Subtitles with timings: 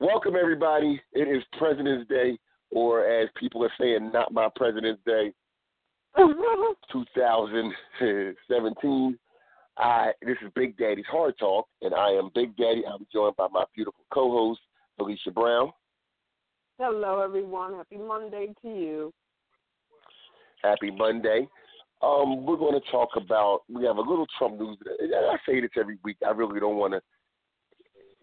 [0.00, 1.00] welcome everybody.
[1.12, 2.38] It is President's Day,
[2.70, 5.34] or as people are saying, not my President's Day.
[6.92, 9.18] 2017.
[9.78, 12.82] I this is Big Daddy's Hard Talk, and I am Big Daddy.
[12.86, 14.60] I'm joined by my beautiful co-host
[14.98, 15.72] Valicia Brown.
[16.78, 17.74] Hello, everyone.
[17.74, 19.12] Happy Monday to you.
[20.62, 21.46] Happy Monday.
[22.02, 23.62] Um, we're going to talk about.
[23.68, 24.78] We have a little Trump news.
[24.88, 26.16] I say this every week.
[26.26, 27.02] I really don't want to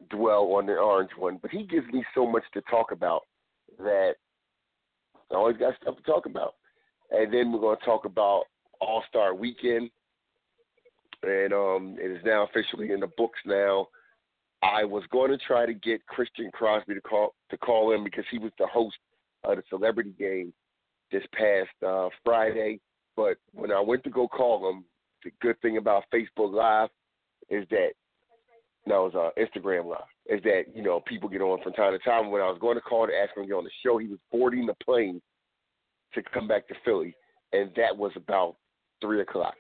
[0.10, 3.24] dwell on the orange one, but he gives me so much to talk about
[3.80, 4.16] that
[5.32, 6.56] I always got stuff to talk about.
[7.12, 8.44] And then we're going to talk about
[8.80, 9.90] All Star Weekend,
[11.24, 13.88] and um, it is now officially in the books now.
[14.64, 18.26] I was going to try to get Christian Crosby to call to call in because
[18.32, 18.98] he was the host
[19.44, 20.54] of the celebrity game
[21.12, 22.80] this past uh, Friday.
[23.16, 24.84] But when I went to go call him,
[25.24, 26.90] the good thing about Facebook Live
[27.50, 27.92] is that
[28.96, 30.02] it was uh, Instagram Live.
[30.28, 32.32] Is that you know people get on from time to time.
[32.32, 34.08] When I was going to call to ask him to get on the show, he
[34.08, 35.22] was boarding the plane
[36.14, 37.16] to come back to Philly,
[37.54, 38.56] and that was about
[39.02, 39.56] three o'clock.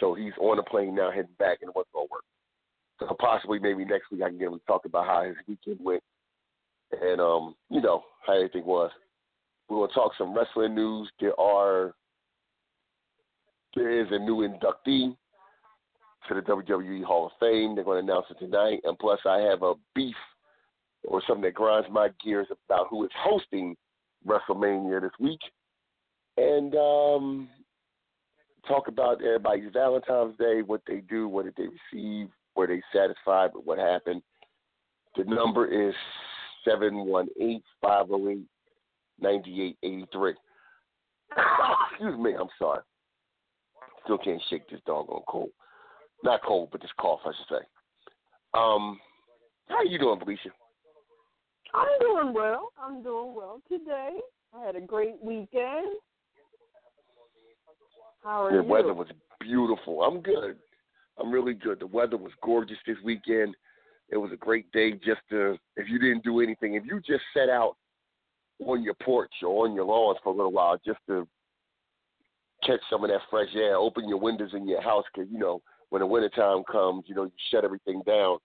[0.00, 2.24] So he's on the plane now, heading back, and wasn't gonna work.
[3.00, 5.84] So possibly maybe next week I can get him to talk about how his weekend
[5.84, 6.02] went,
[6.92, 8.90] and um, you know how everything was.
[9.68, 11.10] We're gonna talk some wrestling news.
[11.20, 11.94] There are
[13.74, 15.14] there is a new inductee
[16.28, 17.74] to the WWE Hall of Fame.
[17.74, 20.16] They're going to announce it tonight, and plus I have a beef
[21.04, 23.76] or something that grinds my gears about who is hosting
[24.26, 25.40] WrestleMania this week
[26.36, 27.48] and um,
[28.68, 33.50] talk about everybody's Valentine's Day, what they do, what did they receive, were they satisfied
[33.54, 34.22] with what happened.
[35.16, 35.94] The number is
[36.64, 38.46] seven one eight five zero eight
[39.20, 40.34] ninety eight eighty three.
[41.90, 42.80] Excuse me, I'm sorry.
[44.04, 45.50] Still can't shake this doggone cold.
[46.22, 47.66] Not cold, but this cough, I should say.
[48.54, 48.98] Um,
[49.68, 50.50] how you doing, Valicia?
[51.74, 52.72] I'm doing well.
[52.80, 54.18] I'm doing well today.
[54.54, 55.96] I had a great weekend.
[58.22, 58.68] How are the you?
[58.68, 59.08] weather was
[59.40, 60.02] beautiful.
[60.02, 60.56] I'm good.
[61.18, 61.80] I'm really good.
[61.80, 63.54] The weather was gorgeous this weekend.
[64.08, 67.24] It was a great day just to, if you didn't do anything, if you just
[67.34, 67.76] sat out
[68.64, 71.26] on your porch or on your lawns for a little while just to
[72.64, 75.60] catch some of that fresh air, open your windows in your house because, you know,
[75.90, 78.38] when the wintertime comes, you know, you shut everything down.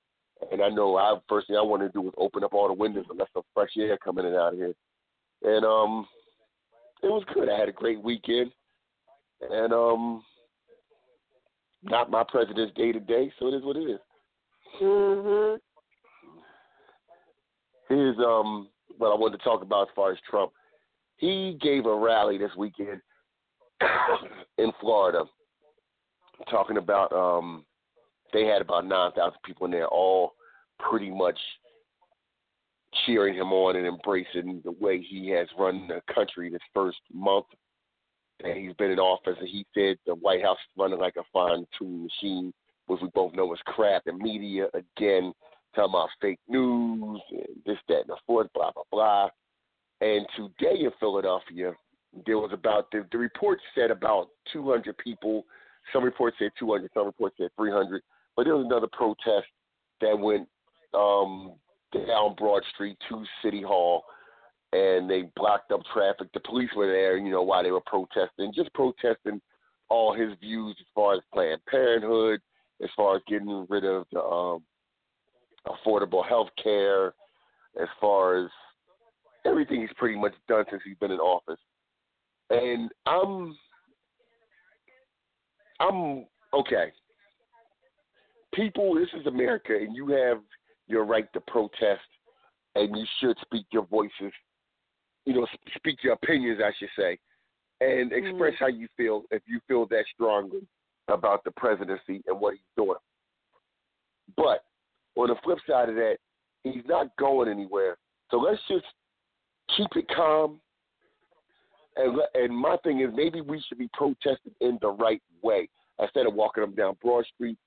[0.51, 2.73] And I know I first thing I wanted to do was open up all the
[2.73, 4.73] windows and let some fresh air come in and out of here.
[5.43, 6.07] And um
[7.03, 7.49] it was good.
[7.49, 8.51] I had a great weekend
[9.49, 10.23] and um,
[11.83, 13.99] not my president's day to day, so it is what it is.
[14.79, 15.59] Mhm.
[17.89, 20.51] Here's um what I wanted to talk about as far as Trump.
[21.17, 23.01] He gave a rally this weekend
[24.57, 25.25] in Florida,
[26.49, 27.65] talking about um
[28.33, 30.33] they had about nine thousand people in there, all
[30.79, 31.37] pretty much
[33.05, 37.45] cheering him on and embracing the way he has run the country this first month
[38.43, 41.23] and he's been in office, and he said the White House is running like a
[41.31, 42.53] fine-tuned machine,
[42.87, 44.03] which we both know is crap.
[44.07, 45.33] And media again
[45.75, 49.29] talking about fake news and this, that, and the fourth, blah blah blah.
[50.01, 51.73] And today in Philadelphia,
[52.25, 55.45] there was about the, the report said about 200 people.
[55.93, 58.01] Some reports said 200, some reports said 300.
[58.35, 59.47] But there was another protest
[59.99, 60.47] that went
[60.93, 61.53] um,
[61.93, 64.03] down Broad Street to City Hall
[64.73, 66.29] and they blocked up traffic.
[66.33, 69.41] The police were there, you know, while they were protesting, just protesting
[69.89, 72.39] all his views as far as Planned Parenthood,
[72.81, 74.63] as far as getting rid of the um,
[75.67, 77.07] affordable health care,
[77.81, 78.49] as far as
[79.45, 81.59] everything he's pretty much done since he's been in office.
[82.49, 83.57] And I'm,
[85.81, 86.91] I'm okay.
[88.53, 90.39] People, this is America, and you have
[90.87, 92.01] your right to protest,
[92.75, 94.31] and you should speak your voices
[95.25, 97.17] you know, speak your opinions, I should say,
[97.79, 98.27] and mm-hmm.
[98.27, 100.61] express how you feel if you feel that strongly
[101.07, 102.97] about the presidency and what he's doing.
[104.37, 104.63] But
[105.15, 106.17] on the flip side of that,
[106.63, 107.97] he's not going anywhere.
[108.29, 108.85] So let's just
[109.75, 110.59] keep it calm.
[111.95, 116.25] And and my thing is maybe we should be protesting in the right way instead
[116.25, 117.57] of walking them down Broad Street.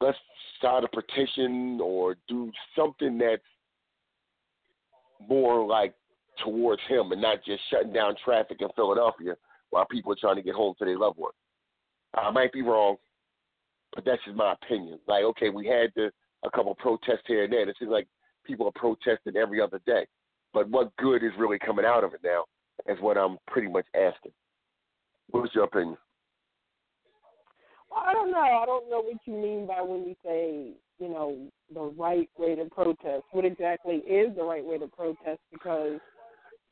[0.00, 0.18] Let's
[0.60, 3.42] sign a petition or do something that's
[5.28, 5.94] more like
[6.44, 9.34] towards him and not just shutting down traffic in Philadelphia
[9.70, 11.34] while people are trying to get home to their loved ones.
[12.14, 12.96] I might be wrong,
[13.94, 14.98] but that's just my opinion.
[15.06, 16.10] Like, okay, we had the,
[16.44, 17.68] a couple protests here and there.
[17.68, 18.08] It seems like
[18.44, 20.06] people are protesting every other day.
[20.52, 22.44] But what good is really coming out of it now
[22.88, 24.32] is what I'm pretty much asking.
[25.30, 25.96] What's your opinion?
[27.90, 28.38] Well, I don't know.
[28.40, 31.36] I don't know what you mean by when you say, you know,
[31.72, 33.24] the right way to protest.
[33.32, 35.40] What exactly is the right way to protest?
[35.52, 36.00] Because,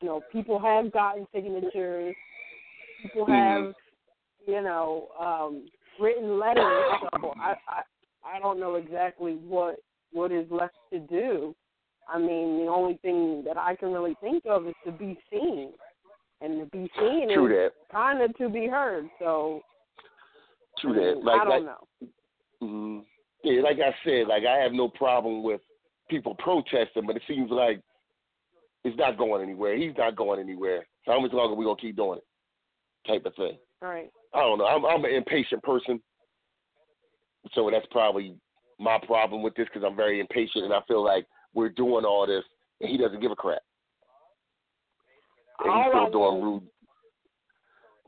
[0.01, 2.15] you know, people have gotten signatures.
[3.01, 3.63] People Mm-hmm.
[3.65, 3.73] have,
[4.47, 5.67] you know, um,
[5.99, 6.65] written letters.
[7.21, 7.81] So I, I,
[8.23, 9.77] I don't know exactly what
[10.13, 11.55] what is left to do.
[12.07, 15.71] I mean, the only thing that I can really think of is to be seen,
[16.41, 17.91] and to be seen True is that.
[17.91, 19.07] kind of to be heard.
[19.19, 19.61] So
[20.79, 21.23] True that.
[21.23, 22.07] Like, I don't like, know.
[22.63, 23.03] mhm.
[23.43, 25.61] yeah, like I said, like I have no problem with
[26.09, 27.81] people protesting, but it seems like
[28.83, 29.77] it's not going anywhere.
[29.77, 30.85] He's not going anywhere.
[31.05, 33.07] So how much longer are we gonna keep doing it?
[33.07, 33.57] Type of thing.
[33.81, 34.09] All right.
[34.33, 34.65] I don't know.
[34.65, 36.01] I'm, I'm an impatient person,
[37.53, 38.35] so that's probably
[38.79, 42.25] my problem with this because I'm very impatient and I feel like we're doing all
[42.25, 42.43] this
[42.79, 43.61] and he doesn't give a crap.
[45.63, 46.63] And he's All still doing rude.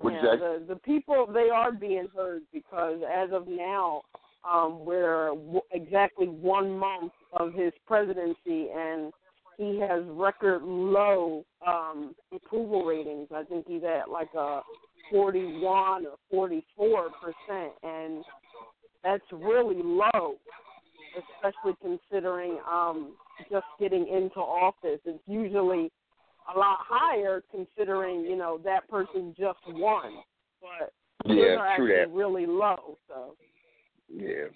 [0.04, 4.02] Yeah, the the people they are being heard because as of now,
[4.50, 9.14] um, we're w- exactly one month of his presidency, and
[9.58, 13.30] he has record low um, approval ratings.
[13.34, 14.62] I think he's at like a
[15.12, 18.26] 41 or 44 percent, and
[19.04, 20.36] that's really low,
[21.16, 23.14] especially considering um,
[23.50, 25.00] just getting into office.
[25.06, 25.92] It's usually
[26.54, 30.14] a lot higher considering you know that person just won,
[30.62, 30.94] but
[31.26, 32.12] Yeah, are true actually that.
[32.12, 32.98] really low.
[33.08, 33.36] So
[34.10, 34.48] Yeah.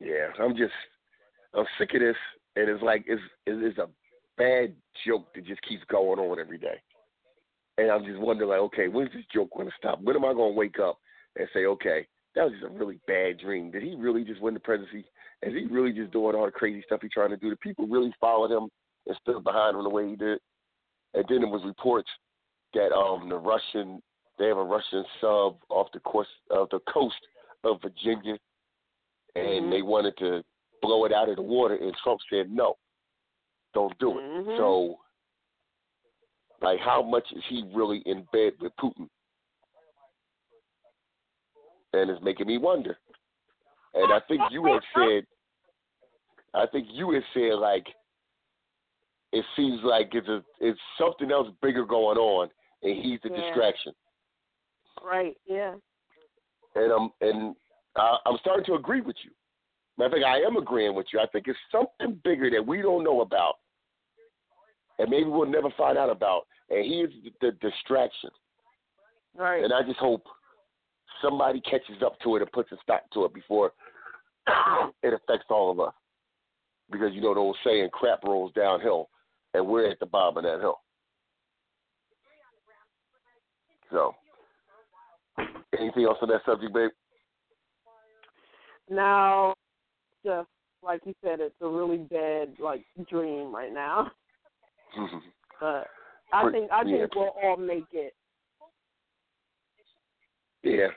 [0.00, 0.72] Yeah, I'm just,
[1.54, 2.16] I'm sick of this,
[2.56, 3.88] and it's like it's it's a
[4.36, 4.74] bad
[5.06, 6.80] joke that just keeps going on every day,
[7.78, 10.00] and I'm just wondering like, okay, when's this joke going to stop?
[10.02, 10.98] When am I going to wake up
[11.36, 13.70] and say, okay, that was just a really bad dream?
[13.70, 15.04] Did he really just win the presidency?
[15.42, 17.50] Is he really just doing all the crazy stuff he's trying to do?
[17.50, 18.68] Do people really follow him
[19.06, 20.38] and stood behind him the way he did?
[21.14, 22.10] And then there was reports
[22.74, 24.02] that um the Russian
[24.38, 27.14] they have a Russian sub off the coast of the coast
[27.64, 28.38] of Virginia,
[29.36, 29.70] and Mhm.
[29.70, 30.42] they wanted to
[30.80, 32.76] blow it out of the water, and Trump said no,
[33.74, 34.22] don't do it.
[34.22, 34.56] Mhm.
[34.56, 34.98] So,
[36.60, 39.08] like, how much is he really in bed with Putin?
[41.92, 42.98] And it's making me wonder.
[43.94, 45.26] And I think you had said,
[46.54, 47.94] I think you had said like,
[49.32, 52.48] it seems like it's a it's something else bigger going on,
[52.82, 53.36] and he's the Yeah.
[53.40, 53.94] distraction.
[55.02, 55.74] right, yeah,
[56.74, 57.56] and I'm and
[57.96, 59.30] I, I'm starting to agree with you.
[59.98, 61.20] Matter of fact, I am agreeing with you.
[61.20, 63.54] I think it's something bigger that we don't know about,
[64.98, 66.46] and maybe we'll never find out about.
[66.70, 67.10] And he is
[67.40, 68.30] the distraction.
[69.36, 69.62] right.
[69.64, 70.24] And I just hope
[71.20, 73.72] somebody catches up to it and puts a stop to it before
[75.02, 75.94] it affects all of us.
[76.90, 79.08] Because you know the old saying, "Crap rolls downhill,"
[79.54, 80.78] and we're at the bottom of that hill.
[83.90, 84.14] So,
[85.78, 86.90] anything else on that subject, babe?
[88.90, 89.54] Now,
[90.24, 90.48] just
[90.82, 94.10] like you said, it's a really bad like dream right now.
[94.98, 95.18] Mm-hmm.
[95.60, 95.86] But
[96.32, 96.98] I think I yeah.
[96.98, 98.14] think we'll all make it.
[100.62, 100.88] Yeah,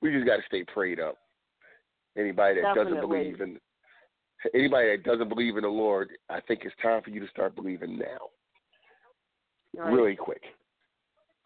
[0.00, 1.16] we just got to stay prayed up.
[2.16, 3.58] Anybody that doesn't believe in
[4.54, 7.54] anybody that doesn't believe in the Lord, I think it's time for you to start
[7.54, 8.30] believing now,
[9.76, 9.92] Right?
[9.92, 10.42] really quick.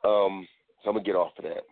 [0.04, 0.46] Um,
[0.82, 1.62] so I'm gonna get off of that.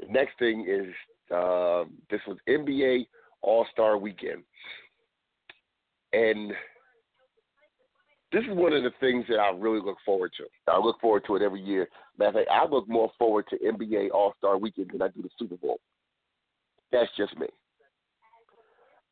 [0.00, 0.92] The next thing is
[1.34, 3.06] uh, this was NBA
[3.42, 4.42] All Star Weekend,
[6.12, 6.52] and
[8.32, 10.44] this is one of the things that I really look forward to.
[10.70, 11.88] I look forward to it every year.
[12.18, 15.22] Matter of fact, I look more forward to NBA All Star Weekend than I do
[15.22, 15.78] the Super Bowl.
[16.92, 17.46] That's just me.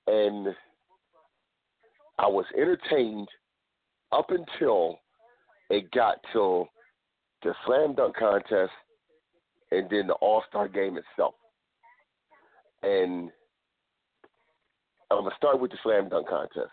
[0.08, 0.48] And
[2.18, 3.28] I was entertained
[4.12, 4.98] up until
[5.70, 6.66] it got to
[7.42, 8.72] the slam dunk contest
[9.70, 11.34] and then the All Star game itself.
[12.82, 13.30] And
[15.10, 16.70] I'm gonna start with the slam dunk contest,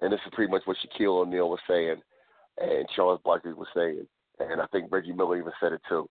[0.00, 2.00] and this is pretty much what Shaquille O'Neal was saying
[2.58, 4.06] and Charles Barkley was saying,
[4.38, 6.08] and I think Reggie Miller even said it too.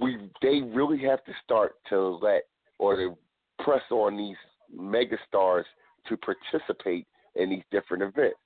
[0.00, 2.42] We they really have to start to let
[2.78, 3.16] or to
[3.62, 4.36] press on these
[4.74, 5.64] megastars
[6.08, 8.36] to participate in these different events.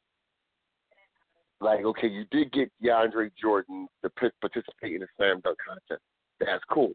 [1.61, 6.02] Like, okay, you did get DeAndre Jordan to participate in the slam dunk contest.
[6.38, 6.93] That's cool,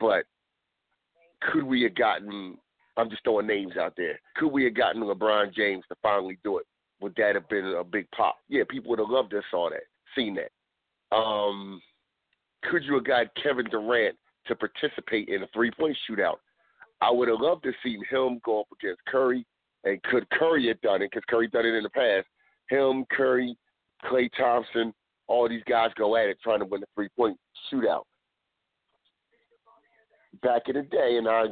[0.00, 0.24] but
[1.40, 2.58] could we have gotten?
[2.96, 4.18] I'm just throwing names out there.
[4.36, 6.66] Could we have gotten LeBron James to finally do it?
[7.00, 8.36] Would that have been a big pop?
[8.48, 9.82] Yeah, people would have loved to saw that,
[10.16, 11.16] seen that.
[11.16, 11.80] Um,
[12.64, 16.36] could you have got Kevin Durant to participate in a three point shootout?
[17.00, 19.44] I would have loved to seen him go up against Curry,
[19.84, 21.10] and could Curry have done it?
[21.10, 22.26] Because Curry done it in the past.
[22.68, 23.56] Him, Curry,
[24.04, 24.92] Klay Thompson,
[25.28, 27.36] all these guys go at it trying to win the three point
[27.72, 28.02] shootout.
[30.42, 31.44] Back in the day, and I,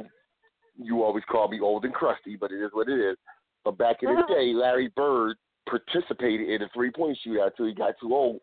[0.77, 3.17] you always call me old and crusty, but it is what it is.
[3.63, 4.33] But back in the uh-huh.
[4.33, 5.37] day, Larry Bird
[5.69, 8.39] participated in a three point shootout till he got too old,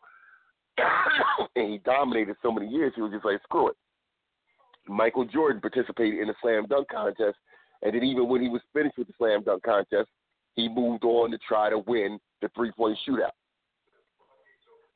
[1.56, 2.92] and he dominated so many years.
[2.94, 3.76] He was just like, screw it.
[4.88, 7.36] Michael Jordan participated in a slam dunk contest,
[7.82, 10.08] and then even when he was finished with the slam dunk contest,
[10.54, 13.30] he moved on to try to win the three point shootout.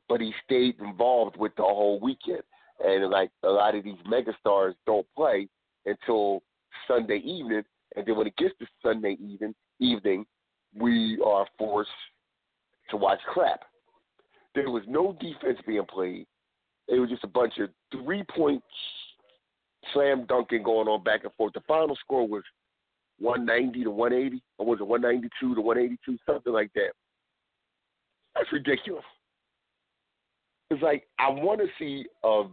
[0.09, 2.43] But he stayed involved with the whole weekend.
[2.85, 5.49] And like a lot of these megastars don't play
[5.87, 6.43] until
[6.89, 7.62] Sunday evening,
[7.97, 10.25] and then when it gets to Sunday evening, evening,
[10.75, 11.91] we are forced
[12.91, 13.61] to watch crap.
[14.55, 16.27] There was no defense being played.
[16.89, 18.62] It was just a bunch of three point
[19.93, 21.53] slam dunking going on back and forth.
[21.53, 22.43] The final score was
[23.23, 26.93] 190 to 180, or was it 192 to 182, something like that.
[28.35, 29.05] That's ridiculous.
[30.71, 32.45] It's like I want to see a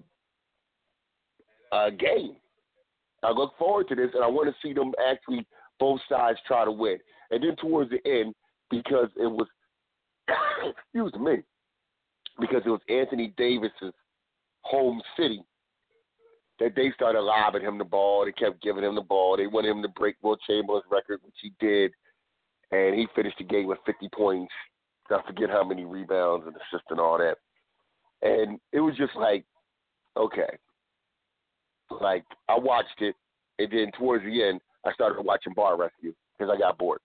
[1.71, 2.35] a game.
[3.23, 5.45] I look forward to this, and I want to see them actually
[5.79, 6.97] both sides try to win.
[7.31, 8.33] And then towards the end,
[8.69, 9.47] because it was
[10.67, 11.37] excuse me,
[12.39, 13.93] because it was Anthony Davis's
[14.61, 15.43] home city,
[16.59, 18.25] that they started lobbing him the ball.
[18.25, 19.37] They kept giving him the ball.
[19.37, 21.91] They wanted him to break Wilt Chamberlain's record, which he did,
[22.71, 24.51] and he finished the game with 50 points.
[25.09, 27.37] I forget how many rebounds and assists and all that.
[28.21, 29.43] And it was just like,
[30.15, 30.57] okay.
[32.01, 33.15] Like I watched it,
[33.57, 36.99] and then towards the end, I started watching Bar Rescue because I got bored.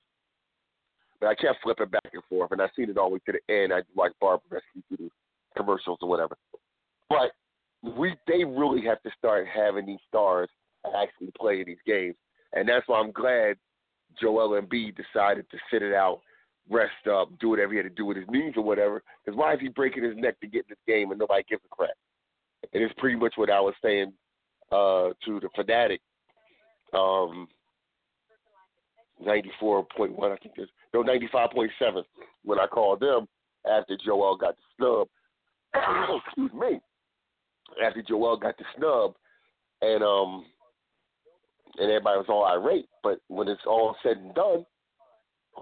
[1.20, 3.32] But I kept flipping back and forth, and I seen it all the way to
[3.32, 3.72] the end.
[3.72, 5.10] I watched Bar Rescue through the
[5.56, 6.36] commercials or whatever.
[7.08, 7.30] But
[7.96, 10.48] we they really have to start having these stars
[10.96, 12.16] actually play in these games,
[12.52, 13.56] and that's why I'm glad
[14.20, 16.20] Joel Embiid decided to sit it out,
[16.70, 19.02] rest up, do whatever he had to do with his knees or whatever.
[19.24, 21.62] Because why is he breaking his neck to get in this game and nobody gives
[21.64, 21.90] a crap?
[22.72, 24.12] And it's pretty much what I was saying
[24.72, 26.00] uh, to the fanatic.
[26.92, 27.48] Um,
[29.24, 32.02] 94.1, I think it's no 95.7
[32.44, 33.26] when I called them
[33.66, 35.08] after Joel got the snub.
[36.26, 36.80] Excuse me
[37.84, 39.14] after Joel got the snub,
[39.82, 40.44] and um,
[41.78, 42.86] and everybody was all irate.
[43.02, 44.64] But when it's all said and done,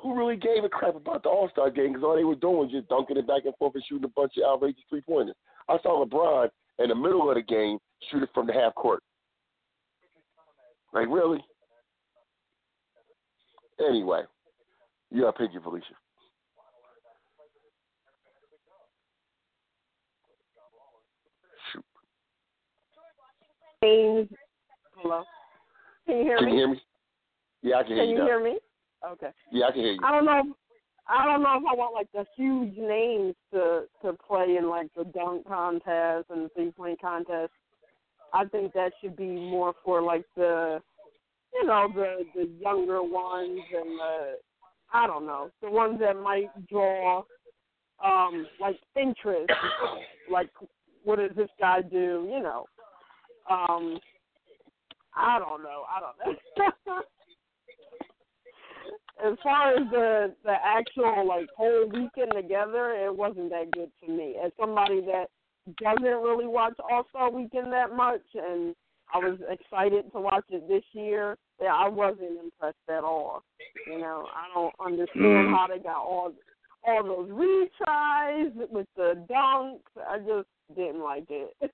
[0.01, 1.89] who really gave a crap about the All Star game?
[1.89, 4.09] Because all they were doing was just dunking it back and forth and shooting a
[4.09, 5.37] bunch of outrageous three pointers.
[5.69, 7.79] I saw LeBron in the middle of the game
[8.11, 9.03] shoot it from the half court.
[10.93, 11.45] Like really?
[13.81, 14.23] Anyway,
[15.11, 15.97] you got pick your Valicia.
[23.83, 24.29] James.
[24.97, 25.25] Hello.
[26.07, 26.53] Can you hear can me?
[26.53, 26.81] you hear me?
[27.63, 28.17] Yeah, I can, can hear you.
[28.17, 28.59] Can you hear me?
[29.11, 29.31] Okay.
[29.51, 30.01] Yeah, I can hear you.
[30.05, 30.43] I don't know.
[30.45, 30.57] If,
[31.09, 34.89] I don't know if I want like the huge names to to play in like
[34.97, 37.53] the dunk contest and the three point contest.
[38.33, 40.81] I think that should be more for like the,
[41.53, 44.35] you know, the the younger ones and the,
[44.93, 47.25] I don't know, the ones that might draw,
[48.03, 49.51] um, like interest.
[50.31, 50.51] like,
[51.05, 52.29] what does this guy do?
[52.31, 52.67] You know,
[53.51, 53.99] um,
[55.15, 55.85] I don't know.
[55.89, 56.37] I don't
[56.87, 57.03] know.
[59.25, 64.11] as far as the the actual like whole weekend together, it wasn't that good for
[64.11, 64.37] me.
[64.45, 65.27] As somebody that
[65.81, 68.75] doesn't really watch All Star Weekend that much, and
[69.15, 71.37] I was excited to watch it this year.
[71.61, 73.45] Yeah, I wasn't impressed at all.
[73.87, 76.33] You know, I don't understand how they got all
[76.85, 79.81] all those retries with the dunks.
[80.09, 81.55] I just didn't like it.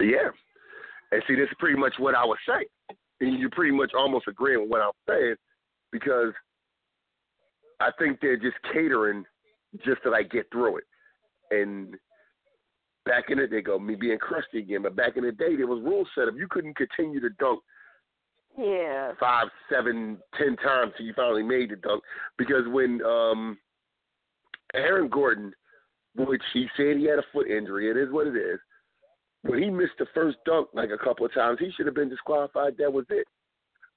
[0.00, 0.30] Yeah.
[1.12, 2.64] And see, this is pretty much what I was saying.
[3.20, 5.34] And you're pretty much almost agreeing with what I'm saying
[5.92, 6.32] because
[7.80, 9.24] I think they're just catering
[9.84, 10.84] just to like get through it.
[11.50, 11.96] And
[13.04, 15.66] back in the day, go me being crusty again, but back in the day, there
[15.66, 16.34] was rules set up.
[16.36, 17.60] You couldn't continue to dunk
[18.58, 22.02] yeah five, seven, ten times till you finally made the dunk
[22.36, 23.56] because when um
[24.74, 25.52] Aaron Gordon,
[26.16, 28.58] which he said he had a foot injury, it is what it is.
[29.42, 32.10] When he missed the first dunk like a couple of times, he should have been
[32.10, 32.76] disqualified.
[32.78, 33.26] That was it.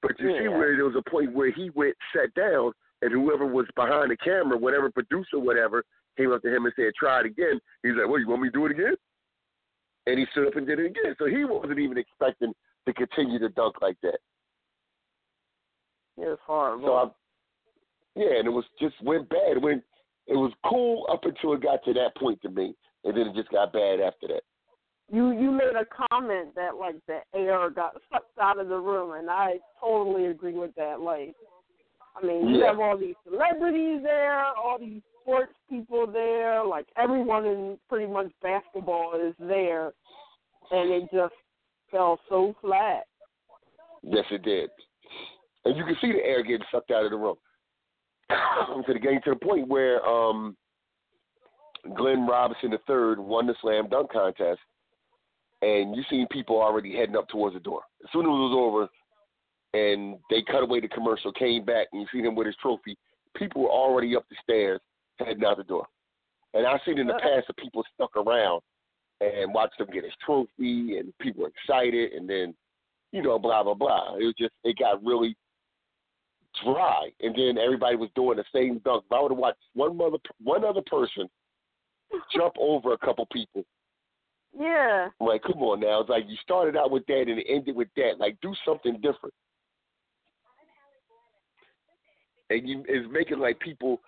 [0.01, 2.71] But you see where there was a point where he went, sat down,
[3.01, 5.83] and whoever was behind the camera, whatever producer, whatever,
[6.17, 8.17] came up to him and said, "Try it again." He's like, "What?
[8.17, 8.95] You want me to do it again?"
[10.05, 11.15] And he stood up and did it again.
[11.17, 12.53] So he wasn't even expecting
[12.85, 14.19] to continue to dunk like that.
[16.17, 16.85] Yeah, it's horrible.
[16.85, 17.09] So I,
[18.15, 19.57] yeah, and it was just went bad.
[19.57, 19.83] It went,
[20.27, 23.35] it was cool up until it got to that point to me, and then it
[23.35, 24.43] just got bad after that.
[25.11, 29.17] You you made a comment that like the air got sucked out of the room,
[29.17, 30.99] and I totally agree with that.
[31.01, 31.35] Like,
[32.15, 32.67] I mean, you Yeah.
[32.67, 38.31] have all these celebrities there, all these sports people there, like everyone in pretty much
[38.41, 39.93] basketball is there,
[40.71, 41.33] and it just
[41.91, 43.03] fell so flat.
[44.03, 44.69] Yes, it did.
[45.65, 47.37] And you can see the air getting sucked out of the room.
[48.29, 50.57] to the game to the point where um,
[51.95, 54.59] Glenn Robinson III won the slam dunk contest,
[55.63, 57.81] and you seen people already heading up towards the door.
[58.03, 58.89] As soon as it was over,
[59.73, 62.97] and they cut away the commercial, came back, and you see him with his trophy.
[63.35, 64.81] People were already up the stairs
[65.17, 65.87] heading out the door.
[66.53, 68.61] And I've seen in the past that people stuck around
[69.21, 72.53] and watched him get his trophy, and people were excited, and then
[73.13, 74.15] you know, blah blah blah.
[74.15, 75.37] It was just it got really
[76.63, 79.05] dry, and then everybody was doing the same dunk.
[79.05, 81.29] If I would have watched one mother, one other person
[82.35, 83.63] jump over a couple people,
[84.57, 86.01] Yeah, I'm like, come on now.
[86.01, 88.19] It's like you started out with that and it ended with that.
[88.19, 89.33] Like, do something different.
[92.49, 93.99] And you it's making like people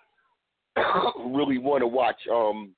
[1.18, 2.74] really want to watch um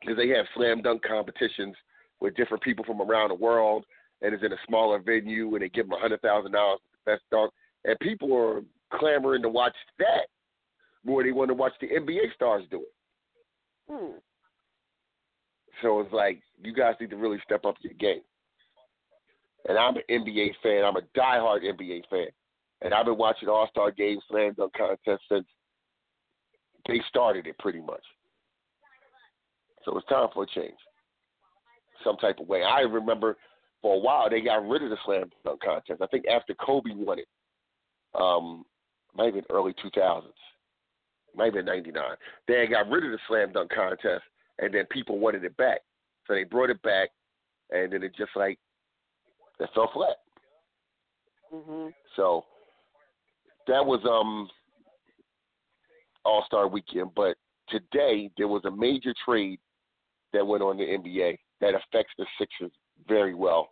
[0.00, 1.74] because they have slam dunk competitions
[2.20, 3.84] with different people from around the world,
[4.22, 6.98] and it's in a smaller venue, and they give them a hundred thousand dollars for
[7.04, 7.52] the best dunk,
[7.84, 8.62] and people are
[8.98, 10.26] clamoring to watch that
[11.04, 12.92] more than they want to watch the NBA stars do it.
[13.88, 14.18] hmm.
[15.82, 18.22] So it's like you guys need to really step up your game.
[19.68, 20.84] And I'm an NBA fan.
[20.84, 22.28] I'm a diehard NBA fan,
[22.82, 25.46] and I've been watching All Star Games, Slam Dunk contest since
[26.86, 28.02] they started it, pretty much.
[29.84, 30.78] So it's time for a change,
[32.04, 32.62] some type of way.
[32.62, 33.36] I remember
[33.82, 36.02] for a while they got rid of the Slam Dunk contest.
[36.02, 37.28] I think after Kobe won it,
[38.14, 38.64] um,
[39.14, 40.22] might been early 2000s,
[41.34, 42.02] might been 99.
[42.46, 44.24] They got rid of the Slam Dunk contest
[44.58, 45.80] and then people wanted it back.
[46.26, 47.10] So they brought it back,
[47.70, 48.58] and then it just like
[49.58, 50.16] it fell flat.
[51.52, 52.44] hmm So
[53.66, 54.48] that was um
[56.24, 57.10] All Star Weekend.
[57.14, 57.36] But
[57.68, 59.58] today there was a major trade
[60.32, 62.72] that went on in the NBA that affects the Sixers
[63.06, 63.68] very well.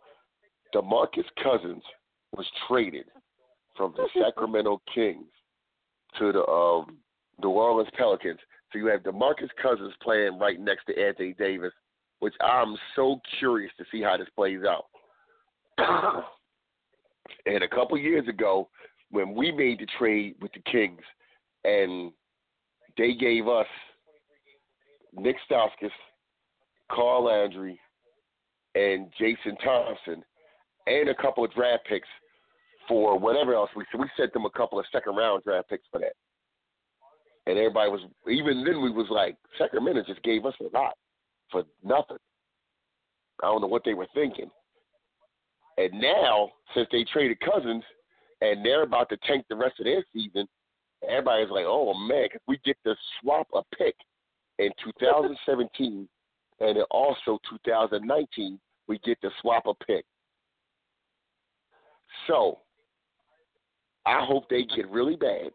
[0.73, 1.83] DeMarcus Cousins
[2.35, 3.05] was traded
[3.75, 5.27] from the Sacramento Kings
[6.19, 6.97] to the um,
[7.41, 8.39] New Orleans Pelicans.
[8.71, 11.71] So you have DeMarcus Cousins playing right next to Anthony Davis,
[12.19, 14.85] which I'm so curious to see how this plays out.
[17.45, 18.69] and a couple years ago,
[19.11, 21.01] when we made the trade with the Kings,
[21.63, 22.11] and
[22.97, 23.67] they gave us
[25.13, 25.91] Nick Stauskas,
[26.91, 27.79] Carl Landry,
[28.75, 30.23] and Jason Thompson,
[30.87, 32.07] and a couple of draft picks
[32.87, 35.85] for whatever else we so we sent them a couple of second round draft picks
[35.91, 36.13] for that.
[37.47, 40.95] And everybody was even then we was like Sacramento just gave us a lot
[41.49, 42.17] for nothing.
[43.41, 44.51] I don't know what they were thinking.
[45.77, 47.83] And now, since they traded Cousins
[48.41, 50.45] and they're about to tank the rest of their season,
[51.07, 53.95] everybody's like, "Oh man, if we get to swap a pick
[54.59, 56.09] in 2017
[56.59, 60.03] and also 2019, we get to swap a pick."
[62.27, 62.59] So,
[64.05, 65.51] I hope they get really bad,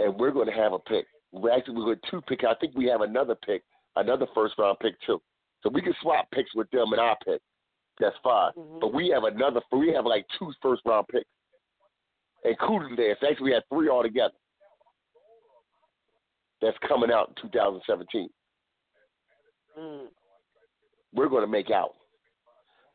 [0.00, 1.06] and we're going to have a pick.
[1.32, 2.44] We're actually we're going to two pick.
[2.44, 3.62] I think we have another pick,
[3.96, 5.20] another first round pick too.
[5.62, 7.40] So we can swap picks with them and our pick.
[8.00, 8.52] That's fine.
[8.52, 8.80] Mhm.
[8.80, 9.60] But we have another.
[9.72, 11.28] We have like two first round picks,
[12.44, 13.16] including this.
[13.28, 14.34] Actually, we had three altogether.
[16.60, 18.28] That's coming out in 2017.
[19.78, 20.06] Mm.
[21.14, 21.94] We're going to make out.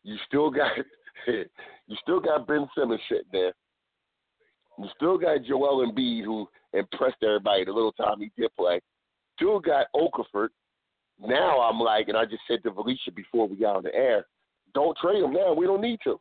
[0.03, 0.71] You still got,
[1.27, 3.53] you still got Ben Simmons sitting there.
[4.79, 8.81] You still got Joel Embiid who impressed everybody the little time he did play.
[9.37, 10.49] Still got Okafor.
[11.19, 14.25] Now I'm like, and I just said to Valicia before we got on the air,
[14.73, 15.53] don't trade him now.
[15.53, 16.19] We don't need to.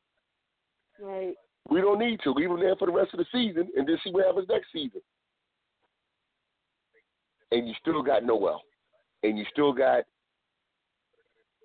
[1.00, 1.34] Right.
[1.70, 2.32] We don't need to.
[2.32, 4.68] Leave him there for the rest of the season and then see what happens next
[4.72, 5.00] season.
[7.50, 8.60] And you still got Noel.
[9.22, 10.04] And you still got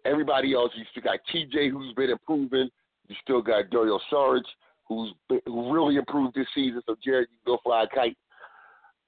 [0.06, 0.72] everybody else.
[0.76, 2.70] You still got TJ who's been improving.
[3.08, 4.44] You still got Dario Saric
[4.88, 5.14] who's
[5.46, 6.82] who really improved this season.
[6.86, 8.18] So Jared, you can go fly a kite.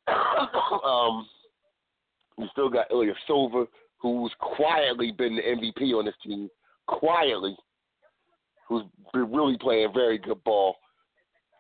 [0.86, 1.28] um,
[2.38, 3.66] You still got Ilya Silva,
[3.98, 6.50] who's quietly been the MVP on this team,
[6.88, 7.56] quietly,
[8.68, 10.76] who's been really playing very good ball.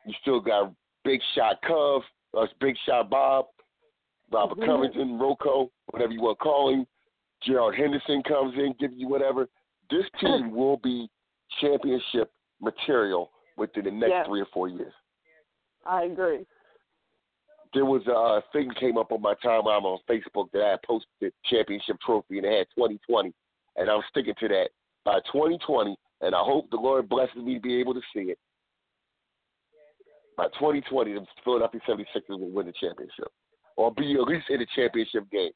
[0.05, 2.01] You still got Big Shot Cove,
[2.37, 3.45] uh, Big Shot Bob,
[4.31, 4.65] Robert Mhm.
[4.65, 6.87] Covington, Rocco, whatever you want to call him.
[7.41, 9.49] Gerald Henderson comes in, gives you whatever.
[9.89, 11.09] This team will be
[11.59, 14.23] championship material within the next Yeah.
[14.25, 14.93] three or four years.
[15.85, 16.45] I agree.
[17.73, 21.09] There was a thing came up on my timeline on Facebook that I had posted
[21.21, 23.33] the championship trophy and it had 2020,
[23.75, 24.69] and I'm sticking to that.
[25.05, 28.39] By 2020, and I hope the Lord blesses me to be able to see it.
[30.35, 33.27] By 2020, the Philadelphia 76ers will win the championship,
[33.75, 35.51] or be at least in the championship game.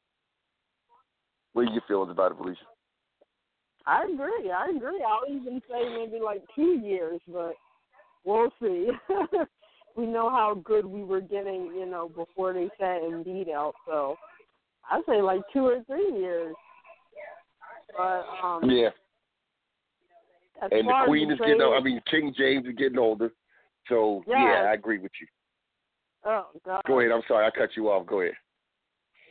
[1.52, 2.56] What are your feelings about it, Valicia?
[3.86, 4.50] I agree.
[4.50, 5.04] I agree.
[5.06, 7.54] I'll even say maybe like two years, but
[8.24, 8.90] we'll see.
[9.96, 13.74] we know how good we were getting, you know, before they sat Embiid out.
[13.86, 14.16] So
[14.90, 16.54] I say like two or three years.
[17.96, 18.90] But um, Yeah,
[20.62, 21.58] and the Queen is getting.
[21.58, 23.30] trade- I mean, King James is getting older.
[23.88, 24.38] So Yes.
[24.40, 25.26] yeah, I agree with you.
[26.24, 26.82] oh God.
[26.86, 27.12] Go ahead.
[27.12, 28.06] I'm sorry, I cut you off.
[28.06, 28.34] Go ahead.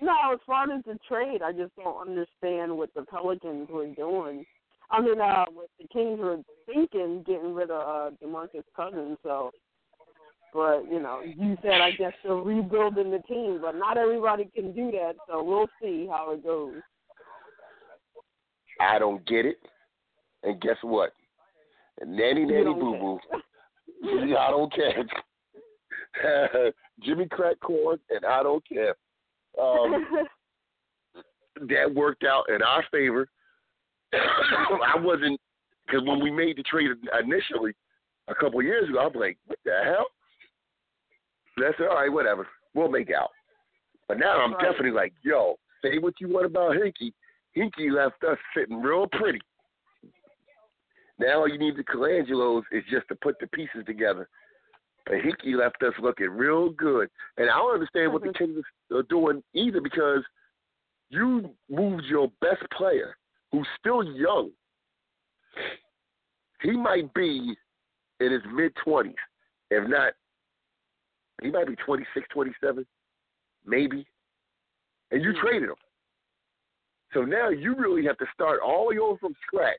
[0.02, 4.46] No, as far as the trade, I just don't understand what the Pelicans were doing.
[4.94, 9.18] I mean, uh, what the Kings were thinking, getting rid of uh, Demarcus Cousins.
[9.24, 9.50] So,
[10.54, 14.72] but you know, you said I guess they're rebuilding the team, but not everybody can
[14.72, 15.14] do that.
[15.28, 16.76] So we'll see how it goes.
[18.80, 19.58] I don't get it.
[20.44, 21.14] And guess what?
[22.06, 23.20] Nanny nanny boo boo.
[24.38, 25.04] I don't care.
[27.04, 28.96] Jimmy crack corn, and I don't care.
[29.60, 30.06] Um,
[31.68, 33.28] that worked out in our favor.
[34.96, 35.40] I wasn't
[35.86, 36.90] because when we made the trade
[37.24, 37.74] initially
[38.28, 40.08] a couple of years ago, I was like, "What the hell?"
[41.58, 42.48] That's all right, whatever.
[42.74, 43.30] We'll make out.
[44.08, 44.64] But now I'm Right.
[44.64, 47.14] definitely like, "Yo, say what you want about Hinkie.
[47.56, 49.42] Hinkie left us sitting real pretty.
[51.20, 54.28] Now all you need the Colangelos is just to put the pieces together.
[55.06, 57.10] But Hinkie left us looking real good.
[57.38, 58.46] And I don't understand what the uh-huh.
[58.46, 60.24] Kings are doing either because
[61.10, 63.16] you moved your best player,
[63.54, 64.50] who's still young.
[66.62, 67.56] He might be
[68.20, 69.14] in his mid 20s,
[69.70, 70.14] if not,
[71.42, 72.86] he might be 26, 27,
[73.66, 74.06] maybe.
[75.12, 75.48] And you hmm.
[75.48, 75.76] traded him.
[77.14, 79.78] So now you really have to start all over from scratch.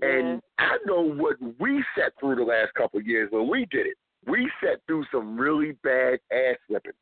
[0.00, 3.86] And I know what we sat through the last couple of years when we did
[3.86, 3.96] it.
[4.26, 6.92] We sat through some really bad ass whipping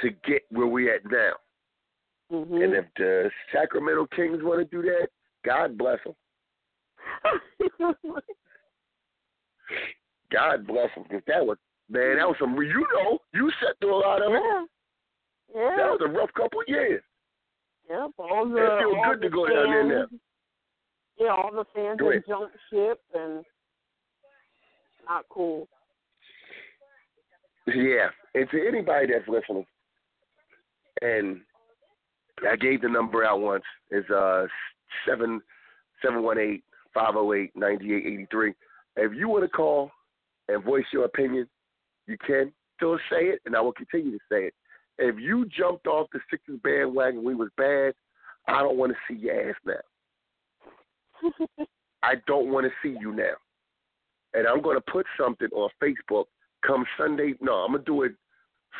[0.00, 1.34] to get where we at now.
[2.30, 2.62] Mhm.
[2.64, 5.08] And if the Sacramento Kings want to do that,
[5.44, 6.14] God bless them.
[10.32, 11.56] God bless them because that was
[11.88, 12.54] man, that was some.
[12.56, 14.42] You know, you sat through a lot of it.
[14.42, 14.64] yeah.
[15.54, 15.76] Yeah.
[15.76, 17.02] That was a rough couple of years.
[17.88, 20.06] Yep, all the It feel all good to go down there now.
[20.08, 20.20] fans-
[21.18, 22.22] Yeah, all the fans ahead.
[22.28, 23.42] jumped ship and
[25.08, 25.66] not cool.
[27.66, 29.66] Yeah, and to anybody that's listening,
[31.00, 31.40] and
[32.50, 33.64] I gave the number out once.
[33.90, 34.46] It's uh
[35.06, 35.40] seven
[36.04, 38.54] seven one eight five zero eight ninety eight eighty three.
[38.96, 39.90] If you want to call
[40.48, 41.48] and voice your opinion,
[42.06, 44.54] you can still say it, and I will continue to say it.
[44.98, 47.94] If you jumped off the Sixers bandwagon, we was bad.
[48.48, 51.64] I don't want to see your ass now.
[52.02, 53.34] I don't want to see you now.
[54.34, 56.24] And I'm going to put something on Facebook
[56.66, 57.34] come Sunday.
[57.40, 58.12] No, I'm going to do it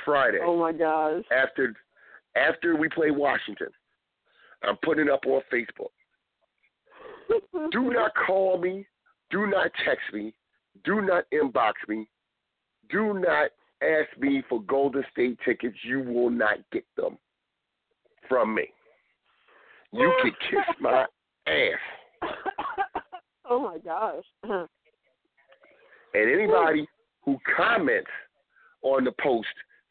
[0.04, 1.22] Friday Oh my gosh.
[1.30, 1.74] after
[2.36, 3.68] after we play Washington.
[4.62, 5.90] I'm putting it up on Facebook.
[7.70, 8.86] Do not call me.
[9.30, 10.34] Do not text me.
[10.84, 12.08] Do not inbox me.
[12.90, 13.50] Do not
[13.82, 15.76] ask me for Golden State tickets.
[15.84, 17.18] You will not get them
[18.28, 18.68] from me.
[19.92, 21.04] You can kiss my
[21.46, 22.30] ass.
[23.48, 24.24] oh my gosh.
[26.14, 26.86] And anybody
[27.24, 28.10] who comments
[28.82, 29.48] on the post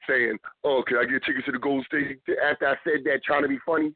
[0.08, 3.44] saying, "Oh, can I get tickets to the Golden State?" After I said that, trying
[3.44, 3.94] to be funny,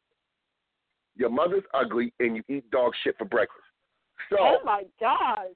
[1.15, 3.59] your mother's ugly and you eat dog shit for breakfast.
[4.29, 5.47] So oh my god!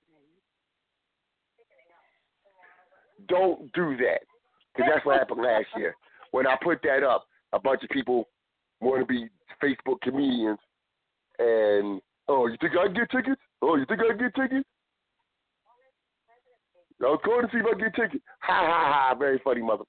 [3.27, 4.21] don't do that
[4.75, 5.95] because that's what happened last year.
[6.31, 8.27] When I put that up, a bunch of people
[8.81, 9.27] want to be
[9.63, 10.59] Facebook comedians,
[11.39, 13.41] and oh, you think I can get tickets?
[13.61, 14.67] Oh, you think I can get tickets?
[17.01, 18.23] I was going to see if I can get tickets.
[18.41, 19.15] Ha ha ha!
[19.17, 19.83] Very funny, mother.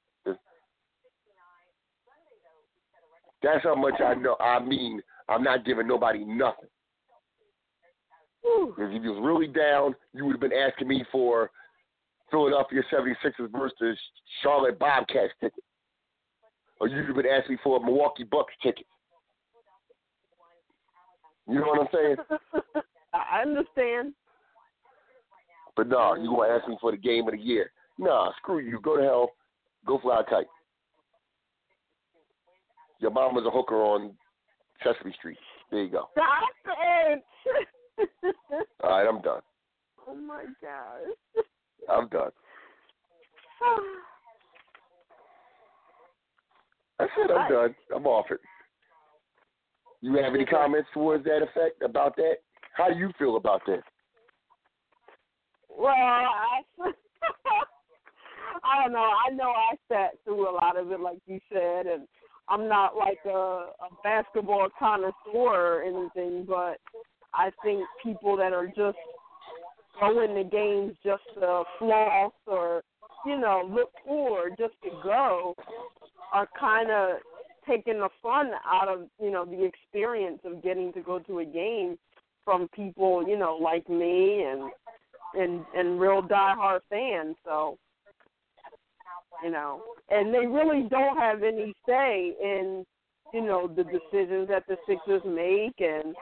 [3.46, 4.34] That's how much I know.
[4.40, 6.68] I mean, I'm not giving nobody nothing.
[8.42, 11.52] If you was really down, you would have been asking me for
[12.28, 13.96] Philadelphia 76ers versus
[14.42, 15.62] Charlotte Bobcats ticket.
[16.80, 18.86] or you would have been asking me for a Milwaukee Bucks ticket.
[21.48, 22.16] You know what I'm saying?
[23.14, 24.12] I understand.
[25.76, 27.70] But no, you gonna ask me for the game of the year?
[27.96, 28.80] Nah, screw you.
[28.80, 29.30] Go to hell.
[29.86, 30.46] Go fly a kite.
[32.98, 34.12] Your mom was a hooker on
[34.82, 35.38] Sesame Street.
[35.70, 36.08] There you go.
[36.12, 37.24] Stop it.
[38.82, 39.40] All right, I'm done.
[40.08, 41.44] oh my gosh.
[41.88, 42.30] I'm done.
[46.98, 47.30] That's it.
[47.30, 47.74] I'm I- done.
[47.94, 48.40] I'm off it.
[50.02, 52.36] You have any comments towards that effect about that?
[52.74, 53.82] How do you feel about that?
[55.76, 56.60] Well, I,
[58.64, 59.10] I don't know.
[59.26, 62.06] I know I sat through a lot of it, like you said, and
[62.48, 66.78] I'm not like a, a basketball connoisseur or anything, but
[67.34, 68.98] I think people that are just
[70.00, 72.82] going to games just to floss or
[73.24, 75.54] you know look forward just to go
[76.32, 77.16] are kind of
[77.68, 81.44] taking the fun out of you know the experience of getting to go to a
[81.44, 81.98] game
[82.44, 84.70] from people you know like me and
[85.34, 87.36] and and real diehard fans.
[87.44, 87.78] So
[89.42, 92.84] you know, and they really don't have any say in
[93.32, 96.14] you know the decisions that the Sixers make, and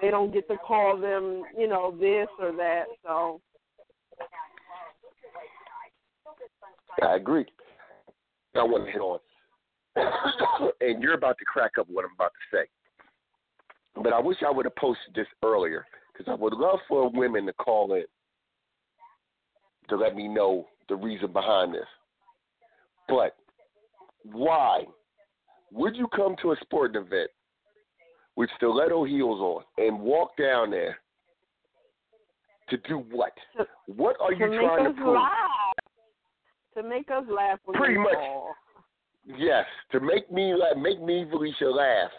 [0.00, 2.84] they don't get to call them you know this or that.
[3.04, 3.40] So
[7.02, 7.46] I agree.
[8.54, 9.18] I want to hit on,
[10.80, 12.66] and you're about to crack up what I'm about to say.
[14.02, 17.46] But I wish I would have posted this earlier because I would love for women
[17.46, 18.04] to call in
[19.88, 21.86] to let me know the reason behind this.
[23.08, 23.36] But
[24.22, 24.84] why
[25.72, 27.30] would you come to a sporting event
[28.36, 30.98] with stiletto heels on and walk down there
[32.70, 33.32] to do what?
[33.56, 35.14] To- What are you to make trying us to prove?
[35.14, 35.74] laugh,
[36.76, 38.14] to make us laugh when Pretty much.
[39.26, 42.10] Yes, to make me la- make me Valicia laugh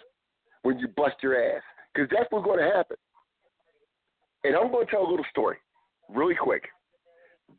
[0.63, 1.61] when you bust your ass,
[1.93, 2.97] because that's what's going to happen.
[4.43, 5.57] And I'm going to tell a little story,
[6.09, 6.63] really quick.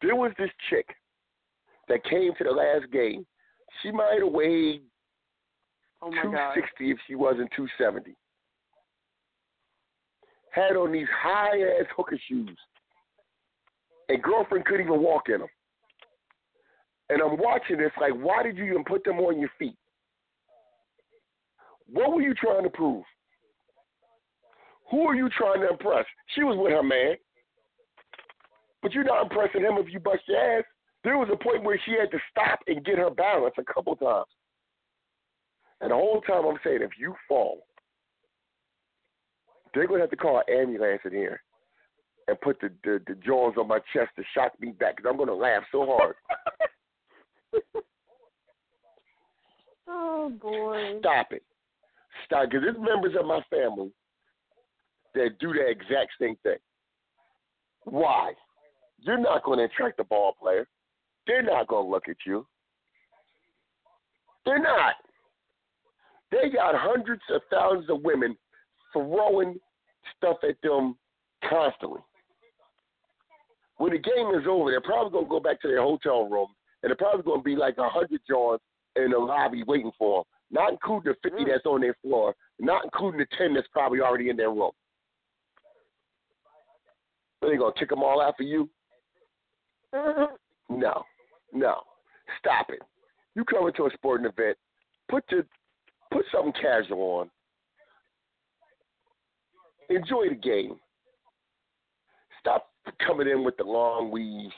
[0.03, 0.87] There was this chick
[1.89, 3.27] that came to the last game.
[3.83, 4.83] She might have weighed
[6.03, 6.55] Oh my god.
[6.55, 8.17] 260 if she wasn't 270.
[10.51, 12.57] Had on these high ass hooker shoes,
[14.09, 15.49] and girlfriend couldn't even walk in them.
[17.09, 19.77] And I'm watching this like, why did you even put them on your feet?
[21.89, 23.05] What were you trying to prove?
[24.91, 26.05] Who are you trying to impress?
[26.35, 27.17] She was with her man.
[28.83, 30.65] But you're not impressing him if you bust your ass.
[31.07, 33.95] There was a point where she had to stop and get her balance a couple
[33.95, 34.27] times.
[35.81, 37.61] And the whole time I'm saying, if you fall,
[39.73, 41.41] they're going to have to call an ambulance in here
[42.27, 45.17] and put the, the, the jaws on my chest to shock me back because I'm
[45.17, 46.17] going to laugh so hard.
[49.89, 50.99] Oh boy.
[50.99, 51.45] Stop it.
[52.25, 52.51] Stop.
[52.51, 53.93] Because there's members of my family
[55.15, 56.57] that do the exact same thing.
[57.85, 58.33] Why?
[58.99, 60.67] You're not going to attract the ball player.
[61.27, 62.47] They're not going to look at you.
[64.45, 64.95] They're not.
[66.31, 68.37] They got hundreds of thousands of women
[68.93, 69.59] throwing
[70.17, 70.97] stuff at them
[71.49, 72.01] constantly.
[73.79, 76.49] When the game is over, they're probably going to go back to their hotel room,
[76.83, 78.61] and they're probably going to be like a hundred Johns
[78.97, 81.47] in the lobby waiting for them, not including the 50 mm.
[81.49, 84.71] that's on their floor, not including the 10 that's probably already in their room.
[87.43, 88.71] Are they going to kick them all out for you?
[89.95, 90.81] Mm-hmm.
[90.81, 91.03] No,
[91.59, 91.81] no.
[92.39, 92.81] Stop it.
[93.35, 94.57] You come into a sporting event,
[95.09, 95.45] put your
[96.11, 97.31] put something casual on.
[99.89, 100.77] Enjoy the game.
[102.41, 102.69] Stop
[103.05, 104.55] coming in with the long weaves,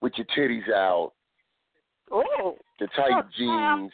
[0.00, 1.12] with your titties out,
[2.10, 2.56] Oh.
[2.78, 3.92] the tight jeans,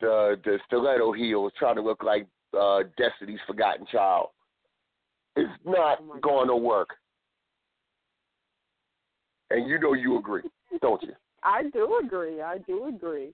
[0.00, 2.26] the the stiletto heels, trying to look like
[2.58, 4.28] uh, Destiny's Forgotten Child.
[5.34, 6.90] It's not Oh going to work.
[9.50, 10.42] And you know you agree,
[10.82, 11.12] don't you?
[11.42, 12.42] I do agree.
[12.42, 13.32] I do agree.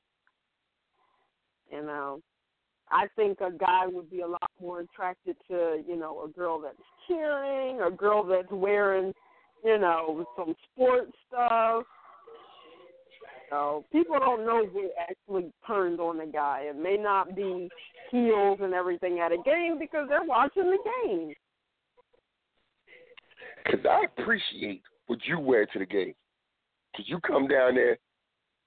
[1.70, 2.20] You um, know,
[2.90, 6.60] I think a guy would be a lot more attracted to, you know, a girl
[6.60, 6.76] that's
[7.08, 9.12] cheering, a girl that's wearing,
[9.64, 11.84] you know, some sports stuff.
[13.48, 16.64] So people don't know what actually turns on a guy.
[16.64, 17.68] It may not be
[18.10, 21.34] heels and everything at a game because they're watching the game.
[23.64, 26.14] Because I appreciate what you wear to the game.
[26.92, 27.98] Because you come down there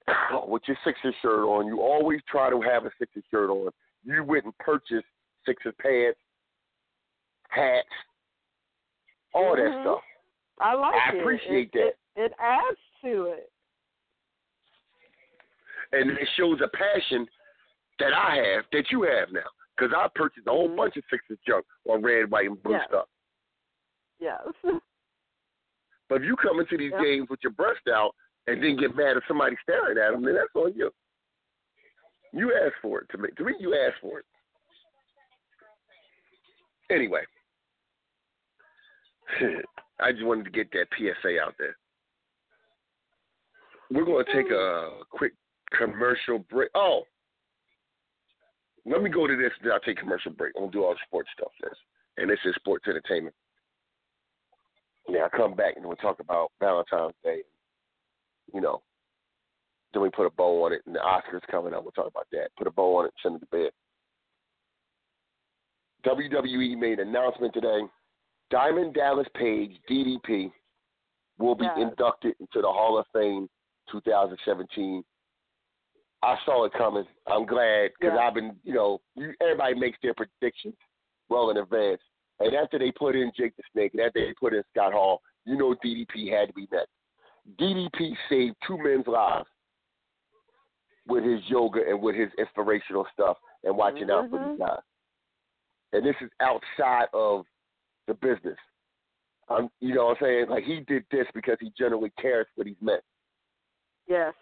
[0.48, 1.68] with your Sixers shirt on.
[1.68, 3.72] You always try to have a Sixers shirt on.
[4.04, 5.06] You went and purchased
[5.46, 6.20] Sixers pants,
[7.50, 7.88] hats,
[9.34, 9.82] all that Mhm.
[9.84, 10.04] stuff.
[10.60, 11.16] I like I it.
[11.16, 13.52] I appreciate it, It, it adds to it.
[15.92, 17.28] and it shows a passion
[18.00, 19.50] that I have that you have now.
[19.78, 20.78] Because I purchased a whole Mhm.
[20.78, 22.88] bunch of Sixers junk on red, white, and blue Yeah.
[22.88, 23.10] stuff.
[24.20, 24.48] Yes.
[26.10, 27.02] But if you come into these Yep.
[27.02, 28.16] games with your breast out
[28.48, 30.92] and then get mad at somebody staring at them, then that's on you.
[32.32, 33.10] You asked for it.
[33.10, 34.26] To me, to me, you asked for it.
[36.92, 37.26] Anyway,
[40.00, 41.76] I just wanted to get that PSA out there.
[43.90, 45.34] We're going to take a quick
[45.72, 46.70] commercial break.
[46.76, 47.04] Oh,
[48.86, 50.54] let me go to this, then I'll take commercial break.
[50.56, 51.80] I'm going to do all the sports stuff first.
[52.18, 53.36] And this is sports entertainment.
[55.08, 57.42] Yeah, I'll come back and we'll talk about Valentine's Day.
[58.54, 58.82] You know,
[59.94, 61.84] then we put a bow on it, and the Oscars coming up.
[61.84, 62.50] We'll talk about that.
[62.58, 63.72] Put a bow on it, send it to bed.
[66.06, 67.82] WWE made an announcement today.
[68.52, 70.52] Diamond Dallas Page, DDP,
[71.40, 71.78] will be Yes.
[71.80, 73.50] inducted into the Hall of Fame
[73.90, 75.04] 2017.
[76.22, 77.08] I saw it coming.
[77.28, 78.18] I'm glad because.
[78.18, 79.02] I've been, you know,
[79.42, 80.76] everybody makes their predictions
[81.30, 82.02] well in advance.
[82.40, 85.22] And after they put in Jake the Snake, and after they put in Scott Hall,
[85.46, 86.90] you know DDP had to be next.
[87.60, 89.48] DDP saved two men's lives
[91.08, 94.80] with his yoga and with his inspirational stuff and watching out for these guys.
[95.94, 97.46] And this is outside of
[98.08, 98.58] the business.
[99.50, 100.46] Um, you know what I'm saying?
[100.50, 103.00] Like he did this because he generally cares for these men.
[104.08, 104.34] yes.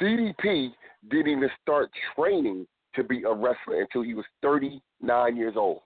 [0.00, 0.70] DDP
[1.10, 5.80] didn't even start training to be a wrestler until he was 39 years old.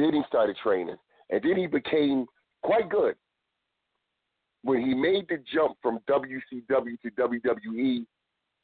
[0.00, 0.96] Then he started training,
[1.28, 2.24] and then he became
[2.62, 3.16] quite good.
[4.62, 8.06] When he made the jump from WCW to WWE,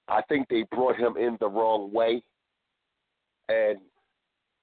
[0.09, 2.23] I think they brought him in the wrong way,
[3.51, 3.77] and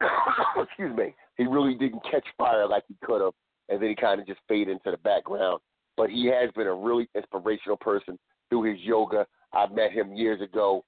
[0.57, 3.33] excuse me, he really didn't catch fire like he could have,
[3.69, 5.59] and then he kind of just faded into the background.
[5.95, 8.17] But he has been a really inspirational person
[8.49, 9.27] through his yoga.
[9.53, 10.83] I met him years ago,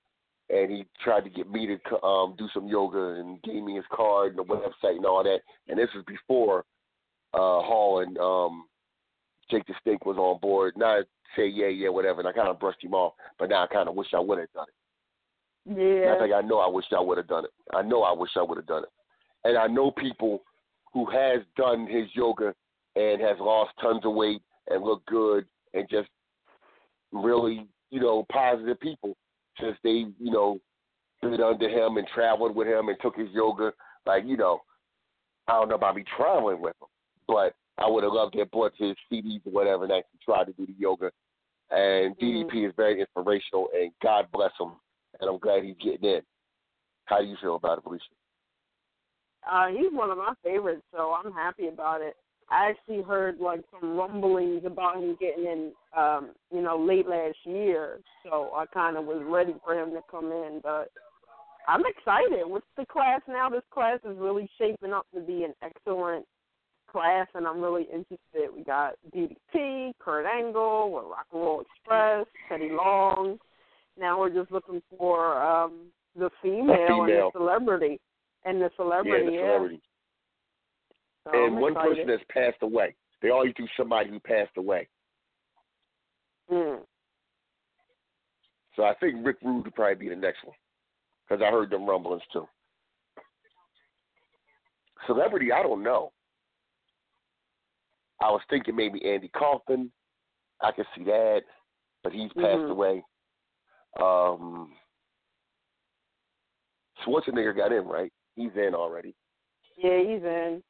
[0.50, 3.86] and he tried to get me to um, do some yoga and gave me his
[3.92, 5.40] card and the website and all that.
[5.68, 6.60] And this was before
[7.34, 8.66] uh, Hall and um,
[9.50, 10.74] Jake the Snake was on board.
[10.78, 11.02] Now I
[11.36, 13.14] say yeah, yeah, whatever, and I kind of brushed him off.
[13.40, 14.76] But now I kind of wish I would have done it.
[15.70, 16.14] And Yeah.
[16.16, 17.52] I think I know I wish I would have done it.
[17.74, 18.90] I know I wish I would have done it.
[19.44, 20.44] And I know people
[20.94, 22.54] who has done his yoga
[22.96, 26.08] and has lost tons of weight and look good and just
[27.12, 29.16] really, you know, positive people
[29.60, 30.60] since they, you know,
[31.22, 33.74] been under him and traveled with him and took his yoga.
[34.06, 34.62] Like, you know,
[35.48, 36.88] I don't know about me traveling with him,
[37.28, 40.46] but I would have loved to have bought his CDs or whatever and actually tried
[40.46, 41.12] to do the yoga.
[41.72, 42.20] And Mhm.
[42.20, 44.80] DDP is very inspirational, and God bless him.
[45.20, 46.26] And I'm glad he's getting in.
[47.06, 48.12] How do you feel about it, Valicia?
[49.48, 52.18] Uh, he's one of my favorites, so I'm happy about it.
[52.50, 57.38] I actually heard like some rumblings about him getting in, um, you know, late last
[57.44, 58.00] year.
[58.24, 60.92] So I kind of was ready for him to come in, but
[61.68, 62.46] I'm excited.
[62.46, 63.50] What's the class now?
[63.50, 66.26] This class is really shaping up to be an excellent
[66.92, 68.50] class, and I'm really interested.
[68.56, 73.40] We got DDP, Kurt Angle, with Rock and Roll Express, Teddy Long.
[74.00, 77.32] Now we're just looking for um the female, and female.
[77.34, 78.00] the celebrity.
[78.46, 79.78] And the yeah, celebrity, yeah.
[81.26, 81.96] So and I'm one excited.
[81.96, 82.96] person that's passed away.
[83.22, 84.88] They always do somebody who passed away.
[86.52, 86.80] Mm.
[88.76, 90.56] So I think Rick Rude would probably be the next one
[91.28, 92.48] because I heard them rumblings too.
[95.08, 96.12] Celebrity, I don't know.
[98.22, 99.92] I was thinking maybe Andy Kaufman.
[100.62, 101.42] I could see that,
[102.04, 102.72] but he's passed Mhm.
[102.72, 103.04] away.
[104.00, 104.78] Um,
[107.00, 108.12] Schwarzenegger got in, right?
[108.36, 109.16] He's in already.
[109.78, 110.64] Yeah, he's in.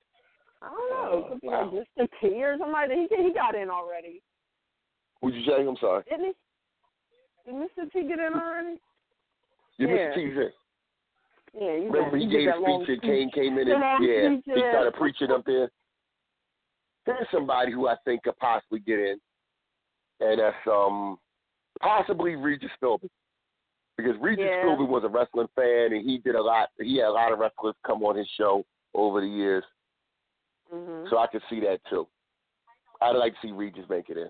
[0.62, 1.14] I don't know.
[1.14, 1.72] Uh, It could be wow.
[1.72, 2.08] like Mr.
[2.22, 3.08] T or somebody.
[3.10, 4.22] He he got in already,
[5.22, 5.66] Who'd you say?
[5.68, 6.04] I'm sorry.
[6.10, 7.52] didn't he?
[7.52, 7.92] Did Mr.
[7.92, 8.80] T get in already?
[9.78, 9.96] Yeah, Yeah.
[9.96, 10.16] Mr.
[10.16, 10.50] T's in.
[11.62, 14.62] Yeah, he's Remember he gave a speech and Kane came in and Yeah, yeah, he
[14.72, 15.70] started preaching up there.
[17.06, 19.20] There's somebody who I think could possibly get in,
[20.22, 21.18] and that's um
[21.82, 23.10] possibly Regis Philbin.
[23.98, 24.64] Because Regis Yeah.
[24.66, 27.40] Philbin was a wrestling fan and he did a lot he had a lot of
[27.40, 29.64] wrestlers come on his show over the years.
[30.72, 32.08] Hmm So I could see that too.
[33.02, 34.30] I'd like to see Regis make it in.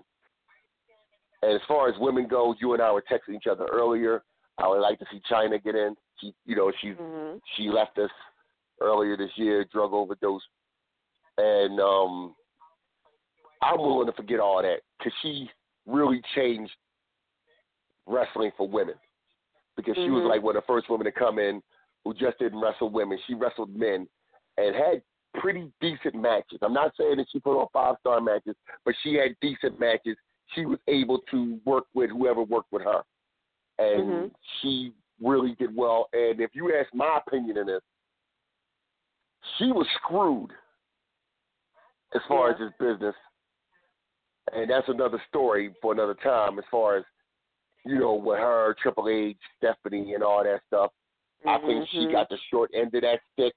[1.42, 4.22] And as far as women go, you and I were texting each other earlier.
[4.58, 5.94] I would like to see Chyna get in.
[6.20, 8.10] She, you know, she's hmm she left us
[8.80, 10.42] earlier this year, drug overdose,
[11.38, 12.34] and um,
[13.62, 15.48] I'm willing to forget all that because she
[15.86, 16.72] really changed
[18.06, 18.94] wrestling for women
[19.76, 20.28] because she was Mhm.
[20.30, 21.62] like one of the first women to come in
[22.04, 23.18] who just didn't wrestle women.
[23.26, 24.08] She wrestled men
[24.56, 25.02] and had
[25.40, 26.58] pretty decent matches.
[26.62, 30.16] I'm not saying that she put on five star matches, but she had decent matches
[30.54, 33.02] she was able to work with whoever worked with her,
[33.78, 34.34] and Mhm.
[34.60, 36.08] she really did well.
[36.12, 37.82] And if you ask my opinion in this,
[39.56, 40.54] she was screwed
[42.12, 42.54] as far Yeah.
[42.54, 43.16] as this business,
[44.52, 46.58] and that's another story for another time.
[46.58, 47.04] As far as
[47.84, 50.92] you know, with her, Triple H, Stephanie, and all that stuff.
[51.46, 52.12] I think she Mhm.
[52.12, 53.54] got the short end of that stick,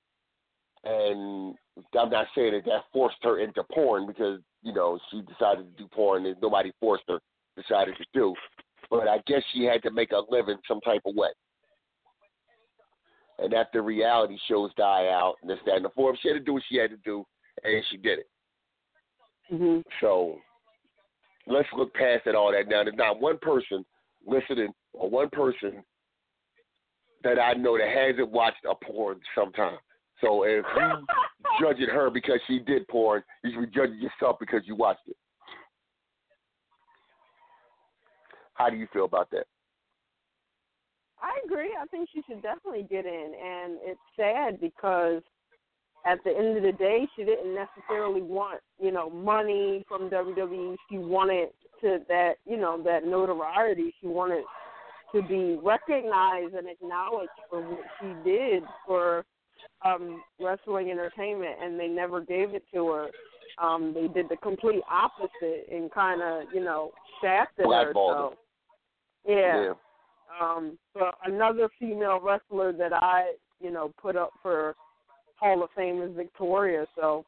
[0.84, 1.56] and
[1.98, 5.84] I'm not saying that that forced her into porn because you know she decided to
[5.84, 7.20] do porn and nobody forced her.
[7.56, 8.34] Decided to do,
[8.90, 11.30] but I guess she had to make a living some type of way.
[13.40, 16.40] And after reality shows die out and this, that, and the fourth, she had to
[16.40, 17.26] do what she had to do,
[17.64, 18.30] and she did it.
[19.52, 19.84] Mhm.
[20.00, 20.40] So
[21.48, 22.84] let's look past it all that now.
[22.84, 23.86] There's not one person
[24.26, 25.84] listening or one person
[27.24, 29.80] that I know that hasn't watched a porn sometime.
[30.22, 31.06] So if you
[31.62, 35.18] judging her because she did porn, you should be judging yourself because you watched it.
[38.54, 39.46] How do you feel about that?
[41.22, 41.72] I agree.
[41.80, 45.22] I think she should definitely get in, and it's sad because
[46.06, 50.76] at the end of the day, she didn't necessarily want you know money from WWE.
[50.90, 51.50] She wanted
[51.82, 53.94] to that you know that notoriety.
[54.00, 54.44] She wanted
[55.14, 59.26] to be recognized and acknowledged for what she did for
[59.84, 63.08] um wrestling entertainment, and they never gave it to her.
[63.62, 67.92] Um, they did the complete opposite and kind of you know shafted her.
[67.94, 68.34] So
[69.28, 69.74] yeah.
[70.42, 74.76] Um, but another female wrestler that I, you know, put up for
[75.40, 76.86] Hall of Fame is Victoria.
[76.96, 77.26] So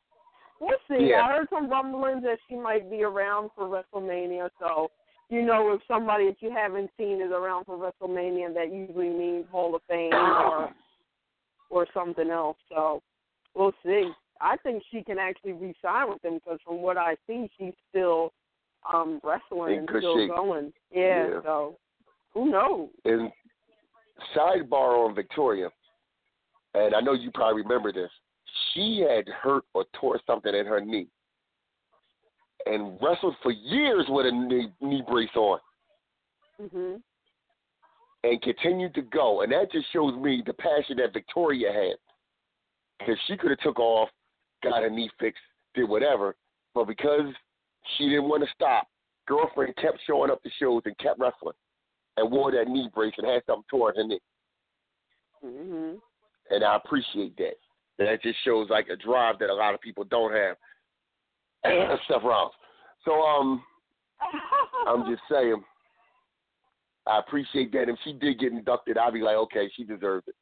[0.59, 1.09] we'll see.
[1.09, 1.23] Yeah.
[1.23, 4.49] I heard some rumblings that she might be around for WrestleMania.
[4.59, 4.91] So
[5.29, 9.45] you know, if somebody that you haven't seen is around for WrestleMania, that usually means
[9.49, 10.69] Hall of Fame or
[11.71, 12.57] or something else.
[12.69, 13.01] So
[13.55, 14.11] we'll see.
[14.39, 18.33] I think she can actually re-sign with them because from what I see, she's still
[18.91, 20.29] um wrestling In and still shape.
[20.35, 20.73] going.
[20.91, 21.41] Yeah, Yeah.
[21.43, 21.77] So
[22.33, 22.89] who knows?
[23.05, 23.31] And
[24.35, 25.69] sidebar on Victoria,
[26.73, 28.11] and I know you probably remember this.
[28.73, 31.07] She had hurt or tore something in her knee,
[32.65, 35.59] and wrestled for years with a knee, knee brace on,
[36.61, 37.01] Mhm.
[38.23, 39.41] And continued to go.
[39.41, 41.95] And that just shows me the passion that Victoria had,
[42.99, 44.09] because she could have took off,
[44.63, 45.41] got her knee fixed,
[45.73, 46.35] did whatever,
[46.75, 47.33] but because
[47.97, 48.87] she didn't want to stop,
[49.27, 51.55] girlfriend kept showing up to shows and kept wrestling,
[52.17, 54.19] and wore that knee brace and had something toward her knee.
[55.43, 55.99] Mhm.
[56.51, 57.55] and I appreciate that.
[57.97, 60.57] That just shows like a drive that a lot of people don't have.
[62.05, 62.51] Stuff wrong.
[63.05, 63.63] So um,
[64.87, 65.63] I'm just saying,
[67.11, 67.89] I appreciate that.
[67.89, 70.35] If she did get inducted, I'd be like, okay, she deserves it.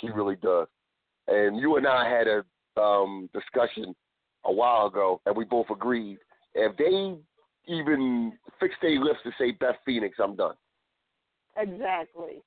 [0.00, 0.66] She really does.
[1.28, 3.94] And you and I had a um discussion
[4.46, 6.18] a while ago, and we both agreed
[6.54, 7.14] if they
[7.72, 10.54] even fix their lips to say Beth Phoenix, I'm done.
[11.56, 12.42] Exactly.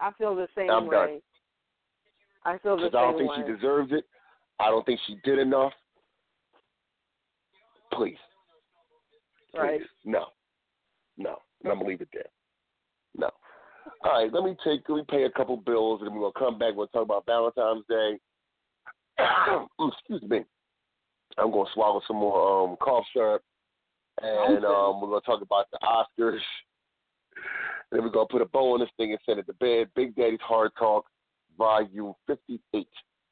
[0.00, 0.96] I feel the same I'm way.
[0.96, 1.20] done.
[2.44, 3.36] I feel the same Because I don't think way.
[3.46, 4.04] she deserves it.
[4.60, 5.72] I don't think she did enough.
[7.92, 8.16] Please.
[9.52, 9.58] Please.
[9.60, 9.80] Right.
[10.04, 10.26] No.
[11.16, 11.38] No.
[11.62, 12.26] And I'm gonna leave it there.
[14.04, 16.50] All right, let me take let me pay a couple bills and then we're gonna
[16.50, 18.18] come back, we'll talk about Valentine's Day.
[19.80, 20.44] Excuse me.
[21.38, 23.42] I'm gonna swallow some more um cough syrup
[24.20, 26.40] and um we're gonna talk about the Oscars.
[27.90, 29.88] And then we're gonna put a bow on this thing and send it to bed.
[29.94, 31.06] Big Daddy's Hard Talk,
[31.56, 32.88] volume fifty eight.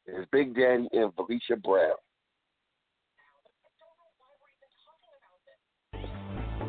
[0.07, 1.97] It's Big Daddy and Valicia Brown.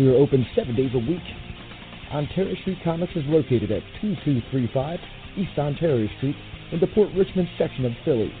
[0.00, 1.20] We are open seven days a week.
[2.10, 4.98] Ontario Street Comics is located at 2235
[5.36, 6.36] East Ontario Street
[6.72, 8.32] in the Port Richmond section of Philly.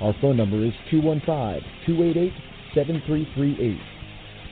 [0.00, 3.78] Our phone number is 215-288-7338.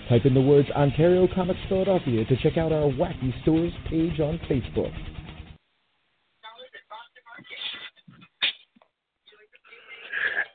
[0.08, 4.38] Type in the words Ontario Comics Philadelphia to check out our Wacky Stores page on
[4.48, 4.94] Facebook.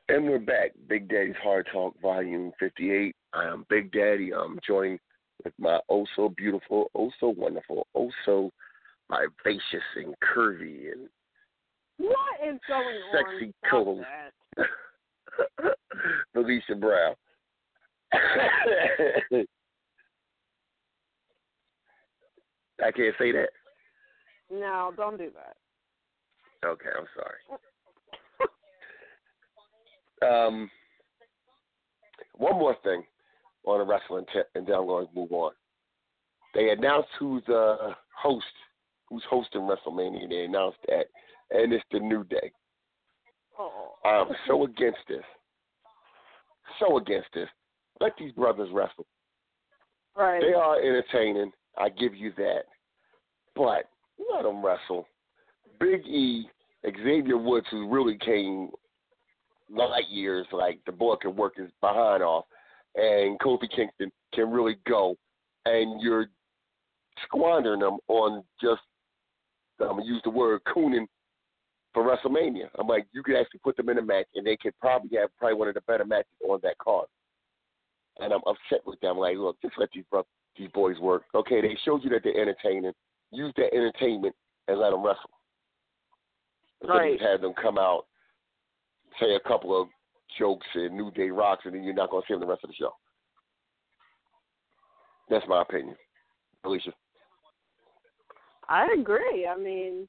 [0.08, 0.72] And we're back.
[0.88, 3.14] Big Daddy's Hard Talk, Volume 58.
[3.34, 4.32] I am Big Daddy.
[4.34, 5.02] I'm joined
[5.44, 8.52] with my oh so beautiful, oh so wonderful, oh so
[9.10, 11.10] vivacious and curvy and
[11.98, 13.70] what is going sexy on?
[13.70, 14.04] co
[16.36, 17.16] Valicia Brown.
[22.82, 23.50] I can't say that.
[24.50, 25.58] No, don't do that.
[26.68, 27.40] Okay, I'm sorry.
[30.48, 30.72] um,
[32.38, 33.04] one more thing
[33.66, 35.52] on a wrestling tip, and then I'm going to move on.
[36.54, 38.46] They announced who's the host,
[39.08, 40.30] who's hosting WrestleMania.
[40.30, 41.06] They announced that,
[41.52, 42.52] and it's the New Day.
[43.58, 43.96] Oh.
[44.06, 45.24] I'm um, so against this.
[46.80, 47.50] So against this.
[48.00, 49.06] Let these brothers wrestle.
[50.16, 50.42] Right.
[50.42, 51.52] They are entertaining.
[51.78, 52.64] I give you that.
[53.56, 53.90] But
[54.34, 55.06] let them wrestle.
[55.80, 56.50] Big E,
[56.86, 58.70] Xavier Woods, who really came
[59.70, 62.46] light years, like the boy can work his behind off,
[62.96, 65.16] and Kofi Kingston can really go,
[65.66, 66.28] and you're
[67.24, 68.82] squandering them on just,
[69.80, 71.08] I'm going to use the word cooning
[71.94, 72.70] for WrestleMania.
[72.78, 75.30] I'm like, you could actually put them in a match, and they could probably have
[75.38, 77.08] probably one of the better matches on that card.
[78.20, 79.18] And I'm upset with them.
[79.18, 80.26] Like, look, just let these bro-
[80.58, 81.24] these boys work.
[81.34, 82.92] Okay, they showed you that they're entertaining.
[83.32, 84.36] Use that entertainment
[84.68, 85.30] and let them wrestle.
[86.84, 87.22] Right.
[87.22, 88.06] Have them come out,
[89.20, 89.88] say a couple of
[90.38, 92.64] jokes and New Day rocks, and then you're not going to see them the rest
[92.64, 92.94] of the show.
[95.30, 95.96] That's my opinion.
[96.64, 96.92] Alicia.
[98.68, 99.48] I agree.
[99.48, 100.08] I mean,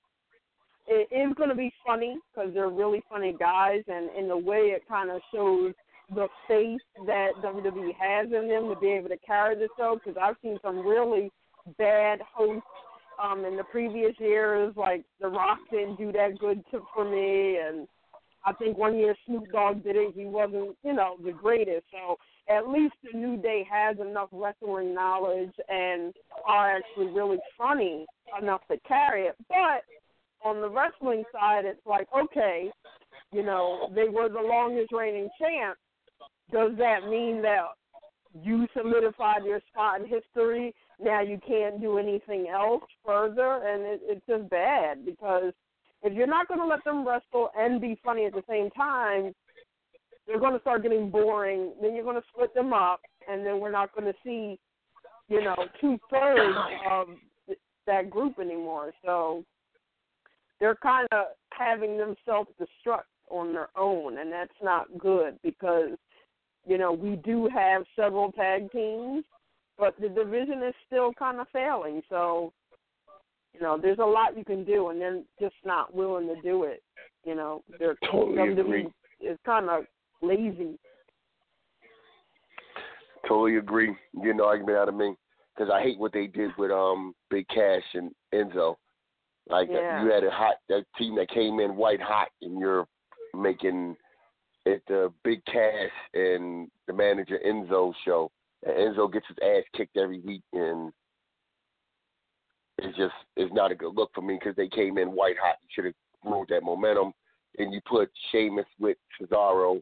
[0.87, 4.75] it is going to be funny because they're really funny guys, and in the way
[4.75, 5.73] it kind of shows
[6.14, 9.99] the faith that WWE has in them to be able to carry the show.
[10.03, 11.31] Because I've seen some really
[11.79, 12.66] bad hosts
[13.23, 17.59] um in the previous years, like The Rock didn't do that good to, for me,
[17.59, 17.87] and
[18.45, 20.14] I think one year Snoop Dogg did it.
[20.14, 21.84] He wasn't, you know, the greatest.
[21.93, 22.16] So
[22.49, 26.14] at least the New Day has enough wrestling knowledge and
[26.47, 28.07] are actually really funny
[28.41, 29.36] enough to carry it.
[29.49, 29.84] But
[30.43, 32.70] on the wrestling side, it's like, okay,
[33.32, 35.76] you know, they were the longest reigning champ.
[36.51, 37.61] Does that mean that
[38.43, 40.74] you solidified your spot in history?
[40.99, 45.53] Now you can't do anything else further, and it, it's just bad because
[46.03, 49.35] if you're not going to let them wrestle and be funny at the same time,
[50.27, 51.73] they're going to start getting boring.
[51.83, 54.59] Then you're going to split them up, and then we're not going to see,
[55.29, 56.57] you know, two thirds
[56.91, 57.09] of
[57.87, 58.93] that group anymore.
[59.05, 59.45] So
[60.61, 65.97] they're kind of having them self destruct on their own, and that's not good because,
[66.67, 69.25] you know, we do have several tag teams,
[69.79, 72.03] but the division is still kind of failing.
[72.09, 72.53] So
[73.55, 76.65] You know, there's a lot you can do, and then just not willing to do
[76.65, 76.83] it.
[77.25, 78.89] You know, they're Totally agree.
[79.21, 79.85] is kind of
[80.23, 80.79] lazy.
[83.29, 83.95] Totally agree.
[84.23, 85.15] Get an argument out of me
[85.55, 88.77] because I hate what they did with um Big Cass and Enzo.
[89.49, 90.03] Like Yeah.
[90.03, 92.87] you had a hot that team that came in white hot, and you're
[93.35, 93.97] making
[94.65, 98.31] it the Big Cass and the manager Enzo show.
[98.65, 100.93] And Enzo gets his ass kicked every week, and
[102.85, 105.57] it's just it's not a good look for me because they came in white hot.
[105.62, 107.12] You should have rode that momentum,
[107.59, 109.81] and you put Sheamus with Cesaro.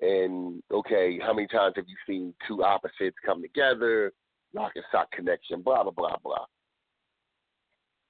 [0.00, 4.12] And okay, how many times have you seen two opposites come together,
[4.54, 6.44] lock and sock connection, blah blah blah blah.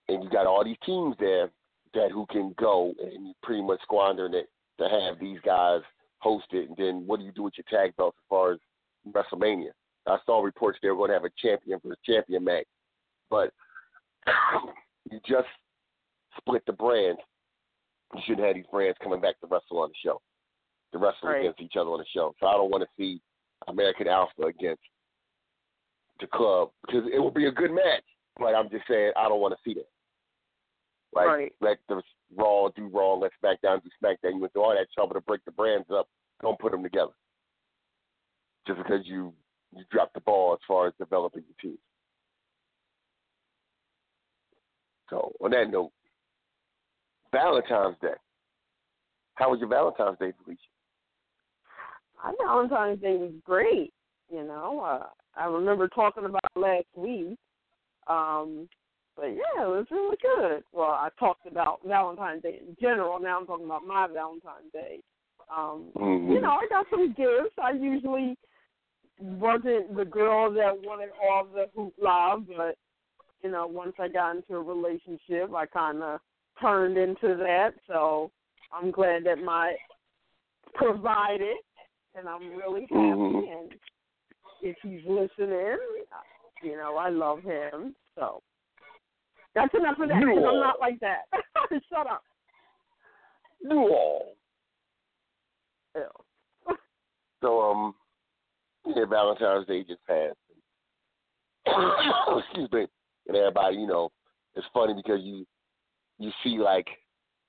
[0.08, 1.50] And you got all these teams there
[1.94, 5.80] that who can go, and you pretty much squandering it to have these guys
[6.18, 6.68] host it.
[6.68, 8.58] And then what do you do with your tag belts as far as
[9.08, 9.70] WrestleMania?
[10.06, 12.66] I saw reports they were going to have a champion the champion match,
[13.30, 13.52] but
[15.26, 15.48] just
[16.36, 17.20] split the brands.
[18.14, 20.20] You shouldn't have these brands coming back to wrestle on the show,
[20.92, 21.40] to wrestle Right.
[21.40, 22.34] against each other on the show.
[22.40, 23.20] So I don't want to see
[23.68, 24.82] American Alpha against
[26.20, 28.04] the club because it will be a good match.
[28.36, 29.88] But I'm just saying I don't want to see that.
[31.14, 31.52] Like Right.
[31.60, 32.02] let the
[32.34, 34.34] Raw do Raw, let SmackDown do SmackDown.
[34.34, 36.08] You went through all that trouble to break the brands up.
[36.40, 37.12] Don't put them together.
[38.66, 39.34] Just because you
[39.74, 41.78] you dropped the ball as far as developing your team.
[45.12, 45.92] So on that note,
[47.32, 48.14] Valentine's Day.
[49.34, 50.56] How was your Valentine's Day, Valicia?
[52.24, 53.92] My Valentine's Day was great.
[54.30, 55.06] You know, uh,
[55.38, 57.36] I remember talking about last week.
[58.06, 58.68] Um,
[59.14, 60.64] but yeah, it was really good.
[60.72, 63.20] Well, I talked about Valentine's Day in general.
[63.20, 65.00] Now I'm talking about my Valentine's Day.
[65.54, 66.32] Um, Mhm.
[66.32, 67.58] You know, I got some gifts.
[67.58, 68.38] I usually
[69.18, 72.78] wasn't the girl that wanted all the hoopla, but
[73.42, 76.20] you know, once I got into a relationship, I kind of
[76.60, 77.70] turned into that.
[77.86, 78.30] So
[78.72, 79.74] I'm glad that my
[80.74, 81.56] provided,
[82.14, 82.94] and I'm really happy.
[82.94, 83.52] Mhm.
[83.52, 83.74] And
[84.62, 85.78] if he's listening,
[86.62, 87.94] you know, I love him.
[88.14, 88.42] So
[89.54, 90.22] that's enough of that.
[90.22, 91.22] 'cause I'm not like that.
[91.88, 92.22] Shut up.
[93.62, 94.34] No.
[95.96, 96.02] Ew.
[97.42, 97.94] So um,
[98.86, 100.36] yeah, Valentine's Day just passed.
[102.38, 102.86] Excuse me.
[103.28, 104.10] And everybody, you know,
[104.54, 105.46] it's funny because you
[106.18, 106.86] you see like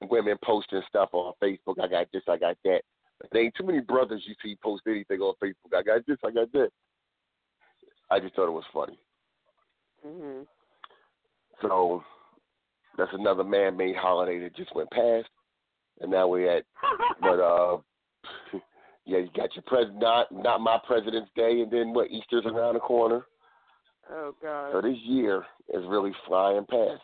[0.09, 1.75] women posting stuff on Facebook.
[1.81, 2.81] I got this, I got that.
[3.19, 5.75] But there ain't too many brothers you see post anything on Facebook.
[5.75, 6.69] I got this, I got that.
[8.09, 8.99] I just thought it was funny.
[10.05, 10.45] Mhm.
[11.61, 12.03] So
[12.97, 15.29] that's another man-made holiday that just went past,
[16.01, 16.65] and now we're at.
[17.21, 17.77] But uh,
[19.05, 22.11] yeah, you got your pres not not my President's Day, and then what?
[22.11, 23.25] Easter's around the corner.
[24.11, 24.71] Oh God.
[24.73, 27.01] So this year is really flying past,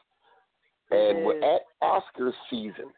[0.91, 2.91] and we're at Oscar season.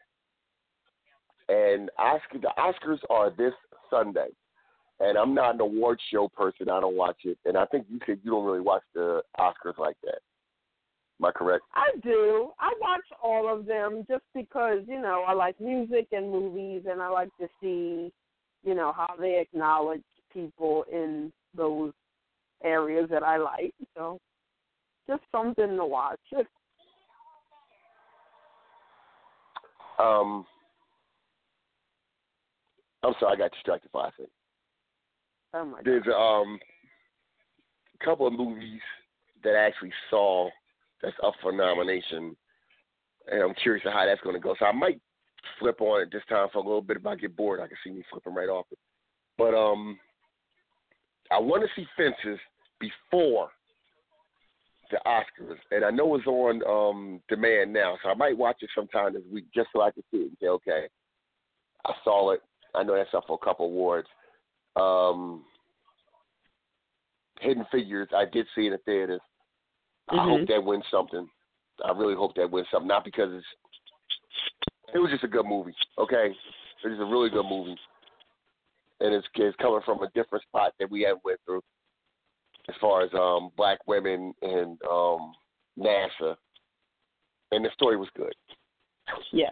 [1.48, 3.52] And Oscar, the Oscars are this
[3.90, 4.28] Sunday,
[5.00, 6.70] and I'm not an award show person.
[6.70, 9.78] I don't watch it, and I think you said you don't really watch the Oscars
[9.78, 10.20] like that.
[11.20, 11.64] Am I correct?
[11.74, 12.50] I do.
[12.58, 17.00] I watch all of them just because, you know, I like music and movies and
[17.00, 18.12] I like to see,
[18.64, 21.92] you know, how they acknowledge people in those
[22.64, 23.74] areas that I like.
[23.96, 24.18] So
[25.08, 26.20] just something to watch.
[29.98, 30.46] Um,
[33.04, 34.26] I'm sorry, I got distracted by second.
[35.54, 36.58] Oh my There's um
[38.00, 38.80] a couple of movies
[39.44, 40.48] that I actually saw
[41.02, 42.34] that's up for nomination,
[43.30, 44.54] and I'm curious how that's going to go.
[44.58, 45.00] So I might
[45.58, 46.96] flip on it this time for a little bit.
[46.96, 48.78] If I get bored, I can see me flipping right off it.
[49.36, 49.98] But um,
[51.30, 52.40] I want to see Fences
[52.82, 53.48] before
[54.90, 58.70] the Oscars, and I know it's on um demand now, so I might watch it
[58.74, 60.88] sometime this week just so I can see it and say, okay,
[61.86, 62.42] I saw it.
[62.74, 64.08] I know that's up for a couple awards.
[64.76, 65.44] Um,
[67.40, 69.20] Hidden Figures, I did see it the theaters.
[70.08, 70.28] I Mhm.
[70.28, 71.28] hope that wins something.
[71.84, 72.88] I really hope that wins something.
[72.88, 73.46] Not because it's
[74.94, 75.74] it was just a good movie.
[75.96, 76.36] Okay,
[76.84, 77.78] it was a really good movie,
[79.00, 81.62] and it's it's coming from a different spot that we haven't went through
[82.68, 85.32] as far as um black women and um
[85.78, 86.36] NASA,
[87.50, 88.34] and the story was good.
[89.32, 89.50] Yeah.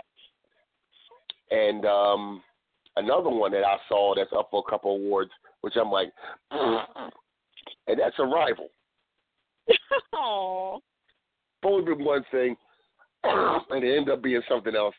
[1.50, 2.42] And um
[2.96, 5.30] another one that I saw that's up for a couple awards,
[5.62, 6.12] which I'm like,
[6.50, 8.68] and that's Arrival.
[10.14, 10.80] Oh.
[11.62, 12.56] Supposed to be one thing,
[13.24, 14.94] and it ended up being something else.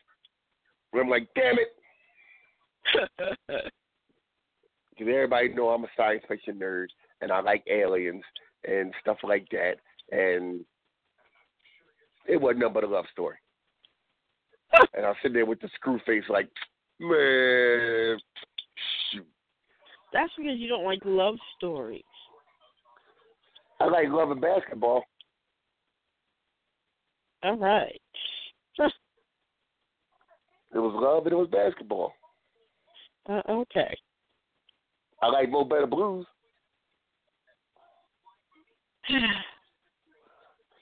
[0.90, 1.72] Where I'm like, damn it,
[3.48, 3.70] because
[5.00, 6.86] everybody know I'm a science fiction nerd
[7.22, 8.22] and I like aliens
[8.68, 9.76] and stuff like that.
[10.10, 10.64] And
[12.28, 13.36] It wasn't nothing but a love story.
[14.94, 16.48] and I sitting there with the screw face, like,
[17.00, 18.18] man,
[19.10, 19.26] shoot.
[20.12, 22.02] That's because you don't like love stories.
[23.80, 25.04] I like love and basketball.
[27.42, 28.00] All right.
[30.74, 32.14] It was love and it was basketball.
[33.28, 33.94] Uh, okay.
[35.20, 36.24] I like Mo Better Blues.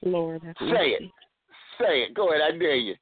[0.03, 1.03] Lord, Say it.
[1.79, 2.14] Say it.
[2.14, 2.43] Go ahead.
[2.43, 2.95] I dare you.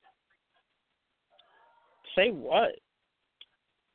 [2.16, 2.72] Say what?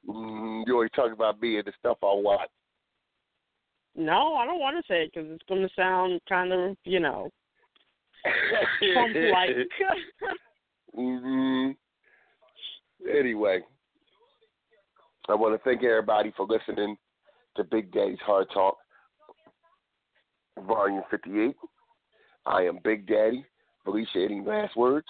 [0.08, 2.50] Mm, you always talk about me and the stuff I watch.
[3.96, 7.00] No, I don't want to say it because it's going to sound kind of, you
[7.00, 7.30] know,
[8.94, 9.50] Trump-like.
[10.96, 11.72] hmm
[13.12, 13.60] Anyway,
[15.28, 16.96] I want to thank everybody for listening
[17.58, 18.78] to Big Daddy's Hard Talk,
[20.62, 21.56] Volume 58.
[22.46, 23.46] I am Big Daddy.
[23.86, 25.08] Valicia, any last words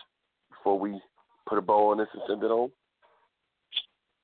[0.49, 0.99] before we
[1.47, 2.71] put a bow on this and send it home?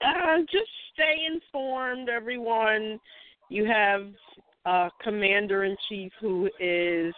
[0.04, 3.00] Uh, just stay informed, everyone.
[3.50, 4.08] You have
[4.66, 7.14] a commander in chief who is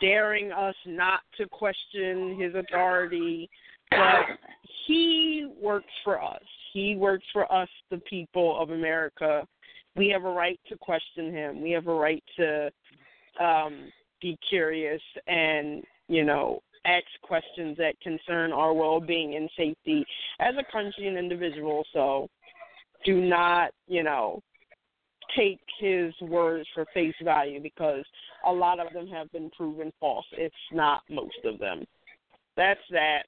[0.00, 3.48] daring us not to question his authority,
[3.90, 4.38] but
[4.86, 6.42] he works for us.
[6.72, 9.46] He works for us, the people of America.
[9.96, 11.60] We have a right to question him.
[11.60, 12.70] We have a right to
[13.40, 20.04] um, be curious and, you know, ask questions that concern our well being and safety
[20.40, 21.84] as a country and individual.
[21.92, 22.28] So
[23.04, 24.40] do not, you know,
[25.36, 28.04] take his words for face value because
[28.46, 31.84] a lot of them have been proven false, if not most of them.
[32.56, 33.22] That's that.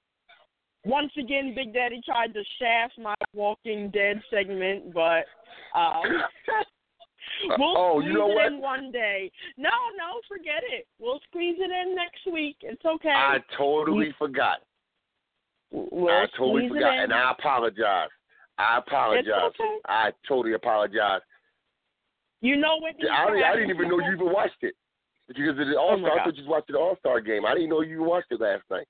[0.85, 5.25] Once again, Big Daddy tried to shaft my Walking Dead segment, but
[5.75, 6.03] um,
[7.59, 8.47] we'll oh, squeeze you know it what?
[8.47, 9.31] in one day.
[9.57, 10.87] No, no, forget it.
[10.99, 12.57] We'll squeeze it in next week.
[12.61, 13.11] It's okay.
[13.11, 14.59] I totally We- forgot.
[15.71, 18.09] We'll I totally forgot, and I apologize.
[18.59, 19.25] I apologize.
[19.27, 19.79] It's okay.
[19.87, 21.21] I totally apologize.
[22.41, 22.95] You know what?
[23.11, 24.75] I, to I didn't even know you even watched it.
[25.27, 26.25] Because of the Oh All Star, I God.
[26.27, 27.47] thought you watching the All Star game.
[27.47, 28.87] I didn't know you watched it last night.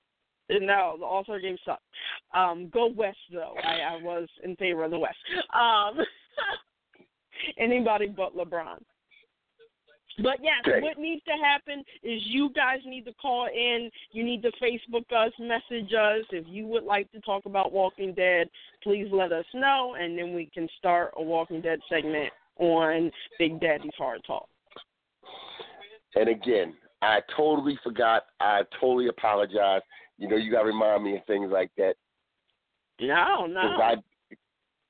[0.49, 1.81] No, the All Star game sucked.
[2.33, 3.55] Um, go West though.
[3.63, 5.15] I, I was in favor of the West.
[5.53, 5.97] Um,
[7.57, 8.79] anybody but LeBron.
[10.23, 10.81] But yes, Okay.
[10.81, 13.89] what needs to happen is you guys need to call in.
[14.11, 16.23] You need to Facebook us, message us.
[16.31, 18.49] If you would like to talk about Walking Dead,
[18.81, 23.59] please let us know, and then we can start a Walking Dead segment on Big
[23.59, 24.47] Daddy's Hard Talk.
[26.15, 28.27] And again, I totally forgot.
[28.39, 29.81] I totally apologize.
[30.17, 31.95] You know, you got to remind me of things like that.
[33.01, 33.61] No, no.
[33.61, 33.95] Because I,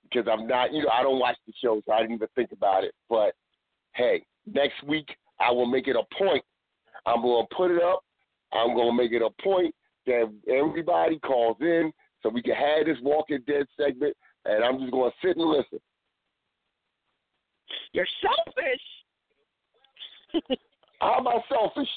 [0.09, 2.51] because I'm not, you know, I don't watch the show, so I didn't even think
[2.51, 2.93] about it.
[3.09, 3.33] But
[3.93, 6.43] hey, next week I will make it a point.
[7.05, 8.03] I'm going to put it up.
[8.53, 9.73] I'm going to make it a point
[10.05, 11.91] that everybody calls in
[12.21, 15.45] so we can have this Walking Dead segment, and I'm just going to sit and
[15.45, 15.79] listen.
[17.91, 18.81] You're selfish.
[20.99, 21.89] How am I selfish?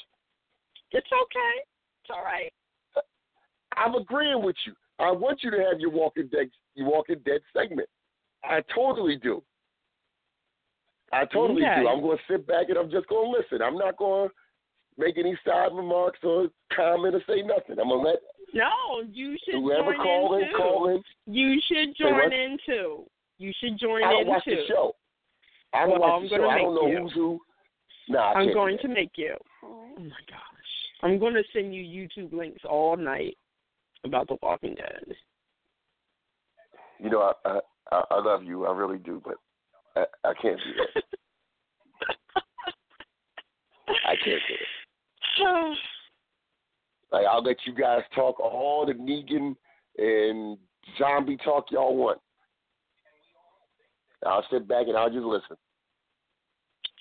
[0.93, 1.63] It's okay.
[2.03, 2.53] It's all right.
[3.77, 4.73] I'm agreeing with you.
[4.99, 7.89] I want you to have your Walking Dead, your Walking Dead segment.
[8.45, 9.43] I totally do.
[11.13, 11.81] I totally Okay.
[11.83, 11.89] do.
[11.89, 13.63] I'm going to sit back and I'm just going to listen.
[13.63, 14.35] I'm not going to
[14.99, 17.79] make any side remarks or comment or say nothing.
[17.81, 18.19] I'm going to let
[18.53, 20.57] No, you should whoever join call in in too.
[20.57, 21.03] call in.
[21.27, 23.05] You should join in too.
[23.39, 24.51] You should join I don't in watch too.
[24.57, 24.95] the show.
[25.73, 26.49] I don't Well, watch I'm the show.
[26.49, 26.99] I don't know you.
[27.03, 27.41] who's who.
[28.11, 29.35] Nah, I I'm going to make you.
[29.63, 30.43] Oh my gosh.
[31.03, 33.37] I'm going to send you YouTube links all night
[34.05, 35.15] about The Walking Dead.
[36.99, 37.61] You know, I, I
[37.91, 38.67] I I love you.
[38.67, 39.35] I really do, but
[39.97, 41.03] I, I can't do that.
[44.07, 45.79] I can't do it.
[47.11, 49.57] Like I'll let you guys talk all the Negan
[49.97, 50.59] and
[50.99, 52.21] zombie talk y'all want.
[54.27, 55.57] I'll sit back and I'll just listen.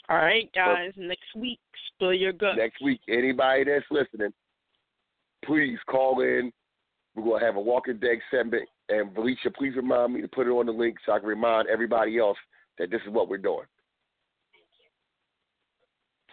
[0.10, 0.92] all right, guys.
[0.96, 1.60] Next week,
[1.94, 2.58] spill your guts.
[2.58, 4.32] Next week, anybody that's listening,
[5.44, 6.52] please call in.
[7.18, 10.52] We're gonna have a Walking Dead segment, and Valicia, please remind me to put it
[10.52, 12.38] on the link so I can remind everybody else
[12.78, 13.66] that this is what we're doing.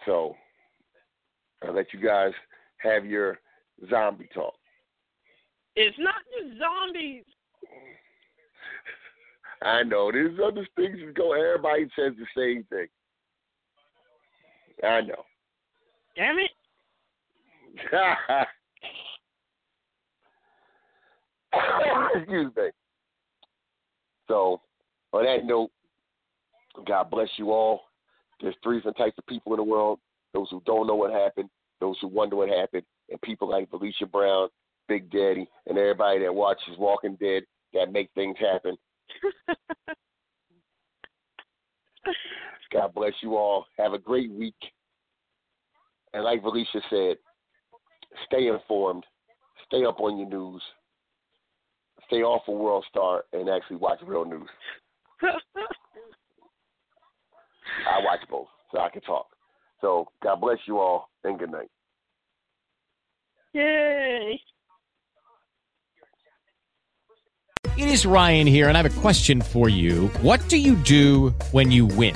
[0.05, 0.35] So
[1.63, 2.33] I'll let you guys
[2.77, 3.39] have your
[3.89, 4.53] zombie talk.
[5.75, 7.23] It's not just zombies.
[9.63, 11.33] I know there's other things that go.
[11.33, 12.87] Everybody says the same thing.
[14.87, 15.23] I know.
[16.15, 16.51] Damn it.
[22.15, 22.69] Excuse me.
[24.27, 24.61] So,
[25.13, 25.71] on that note,
[26.85, 27.81] God bless you all.
[28.41, 29.99] There's three different types of people in the world:
[30.33, 31.49] those who don't know what happened,
[31.79, 34.49] those who wonder what happened, and people like Valicia Brown
[34.87, 37.43] Big Daddy, and everybody that watches Walking Dead
[37.73, 38.77] that make things happen.
[42.71, 43.65] God bless you all.
[43.77, 44.55] Have a great week.
[46.13, 47.17] And like Valicia said,
[48.25, 49.03] stay informed,
[49.65, 50.61] stay up on your news,
[52.07, 54.49] stay off of World Star, and actually watch real news.
[55.21, 55.37] I
[58.03, 59.27] watch both, so I can talk.
[59.81, 61.69] So God bless you all, and good night.
[63.53, 64.39] Yay!
[67.77, 70.07] It is Ryan here, and I have a question for you.
[70.21, 72.15] What do you do when you win?